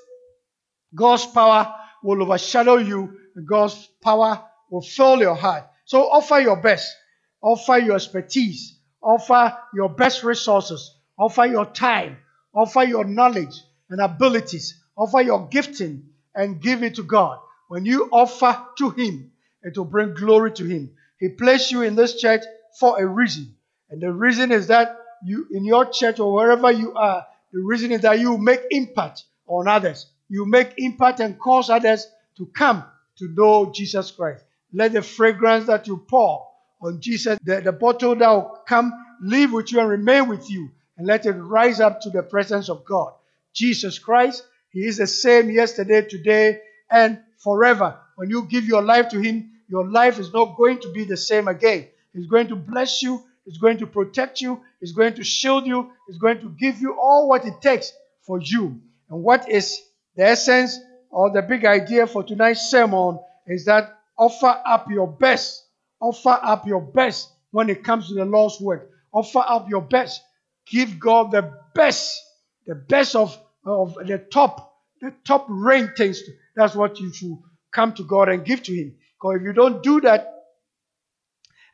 God's 0.94 1.26
power 1.26 1.74
will 2.02 2.22
overshadow 2.22 2.76
you, 2.76 3.18
God's 3.44 3.88
power 4.02 4.42
will 4.70 4.82
fill 4.82 5.18
your 5.20 5.35
heart. 5.35 5.64
So 5.85 6.02
offer 6.11 6.40
your 6.40 6.56
best, 6.56 6.94
offer 7.42 7.78
your 7.78 7.96
expertise, 7.96 8.78
offer 9.02 9.56
your 9.74 9.88
best 9.88 10.24
resources, 10.24 10.94
offer 11.18 11.46
your 11.46 11.66
time, 11.66 12.18
offer 12.54 12.82
your 12.85 13.04
knowledge 13.04 13.54
and 13.90 14.00
abilities, 14.00 14.82
offer 14.96 15.20
your 15.20 15.46
gifting, 15.48 16.04
and 16.35 16.61
give 16.61 16.82
it 16.82 16.96
to 16.96 17.02
God. 17.02 17.38
When 17.68 17.85
you 17.85 18.09
offer 18.12 18.64
to 18.78 18.90
Him, 18.90 19.32
it 19.62 19.76
will 19.76 19.85
bring 19.85 20.14
glory 20.14 20.52
to 20.52 20.64
Him. 20.64 20.90
He 21.18 21.28
placed 21.28 21.70
you 21.70 21.82
in 21.82 21.96
this 21.96 22.20
church 22.20 22.42
for 22.78 23.00
a 23.00 23.06
reason. 23.06 23.54
And 23.90 24.00
the 24.02 24.12
reason 24.12 24.52
is 24.52 24.66
that 24.68 24.98
you, 25.24 25.46
in 25.50 25.64
your 25.64 25.87
church 25.87 26.20
or 26.20 26.32
wherever 26.32 26.70
you 26.70 26.94
are, 26.94 27.26
the 27.52 27.61
reason 27.61 27.92
is 27.92 28.02
that 28.02 28.20
you 28.20 28.37
make 28.38 28.61
impact 28.70 29.24
on 29.46 29.68
others. 29.68 30.06
You 30.28 30.46
make 30.46 30.74
impact 30.78 31.20
and 31.20 31.38
cause 31.38 31.70
others 31.70 32.06
to 32.36 32.46
come 32.46 32.84
to 33.18 33.28
know 33.28 33.72
Jesus 33.72 34.10
Christ. 34.10 34.44
Let 34.72 34.92
the 34.92 35.02
fragrance 35.02 35.66
that 35.66 35.86
you 35.86 36.04
pour 36.08 36.46
on 36.82 37.00
Jesus, 37.00 37.38
the, 37.42 37.60
the 37.60 37.72
bottle 37.72 38.14
that 38.16 38.28
will 38.28 38.62
come, 38.66 38.92
live 39.22 39.52
with 39.52 39.72
you 39.72 39.80
and 39.80 39.88
remain 39.88 40.28
with 40.28 40.50
you, 40.50 40.70
and 40.98 41.06
let 41.06 41.26
it 41.26 41.32
rise 41.32 41.80
up 41.80 42.00
to 42.02 42.10
the 42.10 42.22
presence 42.22 42.68
of 42.68 42.84
God. 42.84 43.12
Jesus 43.52 43.98
Christ, 43.98 44.42
He 44.70 44.80
is 44.80 44.98
the 44.98 45.06
same 45.06 45.50
yesterday, 45.50 46.02
today, 46.02 46.60
and 46.90 47.20
forever. 47.38 47.98
When 48.16 48.28
you 48.30 48.46
give 48.46 48.64
your 48.64 48.82
life 48.82 49.08
to 49.10 49.20
Him, 49.20 49.50
your 49.68 49.88
life 49.88 50.18
is 50.18 50.32
not 50.32 50.56
going 50.56 50.80
to 50.80 50.92
be 50.92 51.04
the 51.04 51.16
same 51.16 51.48
again. 51.48 51.88
He's 52.12 52.26
going 52.26 52.48
to 52.48 52.56
bless 52.56 53.02
you, 53.02 53.22
He's 53.44 53.58
going 53.58 53.78
to 53.78 53.86
protect 53.86 54.40
you, 54.40 54.60
He's 54.80 54.92
going 54.92 55.14
to 55.14 55.24
shield 55.24 55.66
you, 55.66 55.90
He's 56.06 56.18
going 56.18 56.40
to 56.40 56.50
give 56.50 56.80
you 56.80 56.98
all 57.00 57.28
what 57.28 57.46
it 57.46 57.60
takes 57.62 57.92
for 58.22 58.40
you. 58.40 58.80
And 59.08 59.22
what 59.22 59.48
is 59.50 59.80
the 60.16 60.24
essence 60.24 60.79
or 61.11 61.31
the 61.31 61.42
big 61.42 61.64
idea 61.64 62.07
for 62.07 62.22
tonight's 62.22 62.70
sermon 62.70 63.18
is 63.46 63.66
that 63.66 63.98
offer 64.18 64.61
up 64.66 64.90
your 64.90 65.07
best. 65.07 65.64
Offer 66.00 66.38
up 66.42 66.66
your 66.66 66.81
best 66.81 67.31
when 67.50 67.70
it 67.70 67.85
comes 67.85 68.09
to 68.09 68.14
the 68.14 68.24
Lord's 68.24 68.61
work. 68.61 68.90
Offer 69.12 69.44
up 69.46 69.68
your 69.68 69.83
best. 69.83 70.22
Give 70.66 70.98
God 70.98 71.31
the 71.31 71.52
best, 71.74 72.22
the 72.66 72.74
best 72.74 73.14
of, 73.14 73.38
of 73.64 73.94
the 73.94 74.18
top, 74.18 74.74
the 75.00 75.14
top 75.24 75.46
rank 75.48 75.96
things. 75.96 76.20
That's 76.55 76.74
what 76.74 76.98
you 77.00 77.12
should 77.12 77.38
come 77.72 77.92
to 77.94 78.05
God 78.05 78.29
and 78.29 78.44
give 78.44 78.62
to 78.64 78.74
Him. 78.74 78.96
Because 79.14 79.37
if 79.40 79.42
you 79.42 79.52
don't 79.52 79.83
do 79.83 80.00
that 80.02 80.35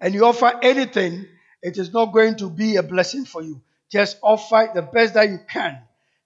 and 0.01 0.15
you 0.15 0.25
offer 0.25 0.53
anything, 0.63 1.27
it 1.63 1.79
is 1.79 1.93
not 1.93 2.13
going 2.13 2.37
to 2.37 2.51
be 2.51 2.77
a 2.77 2.83
blessing 2.83 3.25
for 3.25 3.43
you. 3.43 3.63
Just 3.91 4.19
offer 4.23 4.71
the 4.75 4.83
best 4.83 5.15
that 5.15 5.29
you 5.29 5.39
can. 5.49 5.81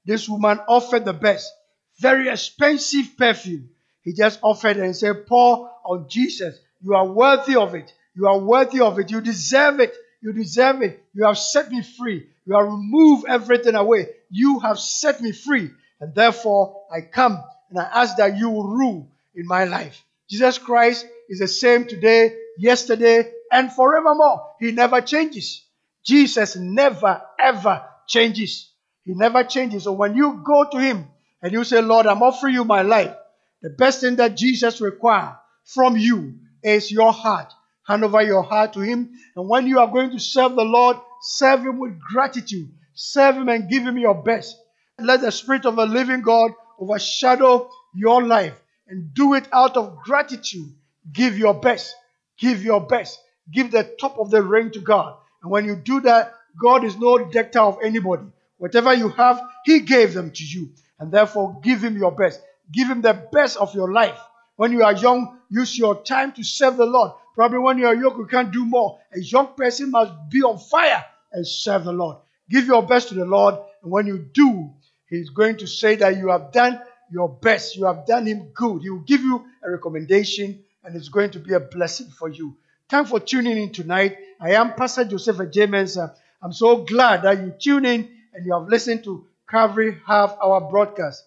This 0.04 0.28
woman 0.28 0.60
offered 0.68 1.04
the 1.04 1.12
best. 1.12 1.52
Very 1.98 2.28
expensive 2.28 3.16
perfume. 3.16 3.70
He 4.02 4.12
just 4.12 4.38
offered 4.42 4.76
and 4.76 4.94
said, 4.94 5.26
Pour 5.26 5.70
on 5.84 6.06
Jesus. 6.08 6.58
You 6.82 6.94
are 6.94 7.06
worthy 7.06 7.56
of 7.56 7.74
it. 7.74 7.92
You 8.14 8.26
are 8.26 8.38
worthy 8.38 8.80
of 8.80 8.98
it. 8.98 9.10
You 9.10 9.20
deserve 9.20 9.80
it. 9.80 9.94
You 10.22 10.32
deserve 10.32 10.82
it. 10.82 11.02
You 11.14 11.24
have 11.24 11.38
set 11.38 11.70
me 11.70 11.82
free. 11.82 12.26
You 12.46 12.56
have 12.56 12.66
removed 12.66 13.26
everything 13.28 13.74
away. 13.74 14.08
You 14.30 14.60
have 14.60 14.78
set 14.78 15.20
me 15.20 15.32
free. 15.32 15.70
And 16.00 16.14
therefore, 16.14 16.84
I 16.92 17.00
come 17.00 17.42
and 17.70 17.78
I 17.78 17.84
ask 17.84 18.16
that 18.16 18.36
you 18.36 18.48
rule 18.50 19.10
in 19.34 19.46
my 19.46 19.64
life. 19.64 20.04
Jesus 20.28 20.58
Christ 20.58 21.06
is 21.28 21.38
the 21.38 21.48
same 21.48 21.86
today, 21.86 22.36
yesterday, 22.58 23.30
and 23.50 23.72
forevermore. 23.72 24.54
He 24.60 24.72
never 24.72 25.00
changes. 25.00 25.64
Jesus 26.04 26.56
never, 26.56 27.22
ever 27.38 27.84
changes. 28.06 28.70
He 29.04 29.14
never 29.14 29.44
changes. 29.44 29.84
So 29.84 29.92
when 29.92 30.14
you 30.14 30.42
go 30.44 30.68
to 30.70 30.78
Him 30.78 31.08
and 31.46 31.52
you 31.52 31.62
say, 31.62 31.80
Lord, 31.80 32.06
I'm 32.06 32.24
offering 32.24 32.54
you 32.54 32.64
my 32.64 32.82
life, 32.82 33.14
the 33.62 33.70
best 33.70 34.00
thing 34.00 34.16
that 34.16 34.36
Jesus 34.36 34.80
requires 34.80 35.36
from 35.64 35.96
you 35.96 36.40
is 36.60 36.90
your 36.90 37.12
heart. 37.12 37.52
Hand 37.86 38.02
over 38.02 38.20
your 38.20 38.42
heart 38.42 38.72
to 38.72 38.80
Him. 38.80 39.12
And 39.36 39.48
when 39.48 39.68
you 39.68 39.78
are 39.78 39.86
going 39.86 40.10
to 40.10 40.18
serve 40.18 40.56
the 40.56 40.64
Lord, 40.64 40.96
serve 41.22 41.60
Him 41.60 41.78
with 41.78 42.00
gratitude. 42.00 42.68
Serve 42.94 43.36
Him 43.36 43.48
and 43.48 43.70
give 43.70 43.84
Him 43.84 43.96
your 43.96 44.20
best. 44.24 44.56
Let 44.98 45.20
the 45.20 45.30
Spirit 45.30 45.66
of 45.66 45.76
the 45.76 45.86
living 45.86 46.22
God 46.22 46.50
overshadow 46.80 47.70
your 47.94 48.24
life 48.24 48.60
and 48.88 49.14
do 49.14 49.34
it 49.34 49.46
out 49.52 49.76
of 49.76 49.98
gratitude. 49.98 50.74
Give 51.12 51.38
your 51.38 51.54
best. 51.54 51.94
Give 52.40 52.64
your 52.64 52.80
best. 52.80 53.20
Give 53.52 53.70
the 53.70 53.84
top 54.00 54.18
of 54.18 54.32
the 54.32 54.42
ring 54.42 54.72
to 54.72 54.80
God. 54.80 55.14
And 55.44 55.52
when 55.52 55.64
you 55.64 55.76
do 55.76 56.00
that, 56.00 56.34
God 56.60 56.82
is 56.82 56.98
no 56.98 57.18
debtor 57.30 57.60
of 57.60 57.78
anybody. 57.84 58.24
Whatever 58.58 58.92
you 58.94 59.10
have, 59.10 59.40
He 59.64 59.78
gave 59.82 60.12
them 60.12 60.32
to 60.32 60.44
you. 60.44 60.70
And 60.98 61.12
therefore, 61.12 61.60
give 61.62 61.82
Him 61.82 61.96
your 61.96 62.12
best. 62.12 62.40
Give 62.72 62.88
Him 62.88 63.02
the 63.02 63.14
best 63.32 63.56
of 63.56 63.74
your 63.74 63.92
life. 63.92 64.18
When 64.56 64.72
you 64.72 64.82
are 64.82 64.94
young, 64.94 65.38
use 65.50 65.78
your 65.78 66.02
time 66.02 66.32
to 66.32 66.42
serve 66.42 66.76
the 66.76 66.86
Lord. 66.86 67.12
Probably 67.34 67.58
when 67.58 67.78
you 67.78 67.86
are 67.86 67.94
young, 67.94 68.16
you 68.18 68.26
can't 68.26 68.50
do 68.50 68.64
more. 68.64 68.98
A 69.14 69.20
young 69.20 69.48
person 69.54 69.90
must 69.90 70.12
be 70.30 70.42
on 70.42 70.58
fire 70.58 71.04
and 71.32 71.46
serve 71.46 71.84
the 71.84 71.92
Lord. 71.92 72.16
Give 72.48 72.66
your 72.66 72.82
best 72.82 73.08
to 73.08 73.14
the 73.14 73.26
Lord. 73.26 73.56
And 73.82 73.92
when 73.92 74.06
you 74.06 74.18
do, 74.18 74.70
He's 75.08 75.30
going 75.30 75.58
to 75.58 75.66
say 75.66 75.96
that 75.96 76.16
you 76.16 76.30
have 76.30 76.52
done 76.52 76.80
your 77.10 77.28
best. 77.28 77.76
You 77.76 77.84
have 77.84 78.06
done 78.06 78.26
Him 78.26 78.48
good. 78.54 78.82
He 78.82 78.90
will 78.90 79.00
give 79.00 79.20
you 79.20 79.44
a 79.62 79.70
recommendation 79.70 80.64
and 80.82 80.96
it's 80.96 81.08
going 81.08 81.30
to 81.32 81.38
be 81.40 81.52
a 81.52 81.60
blessing 81.60 82.08
for 82.08 82.28
you. 82.28 82.56
Thanks 82.88 83.10
for 83.10 83.20
tuning 83.20 83.58
in 83.58 83.72
tonight. 83.72 84.16
I 84.40 84.52
am 84.52 84.74
Pastor 84.74 85.04
Joseph 85.04 85.50
James. 85.50 85.98
I'm 85.98 86.52
so 86.52 86.84
glad 86.84 87.22
that 87.22 87.38
you 87.38 87.52
tune 87.58 87.84
in 87.84 88.08
and 88.32 88.46
you 88.46 88.52
have 88.54 88.68
listened 88.68 89.04
to 89.04 89.26
Calvary 89.48 90.00
Half 90.06 90.36
Hour 90.42 90.68
broadcast. 90.70 91.22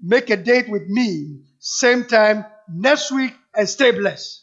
Make 0.00 0.30
a 0.30 0.36
date 0.36 0.68
with 0.68 0.88
me, 0.88 1.40
same 1.58 2.04
time 2.04 2.44
next 2.68 3.12
week, 3.12 3.34
and 3.54 3.68
stay 3.68 3.90
blessed. 3.92 4.42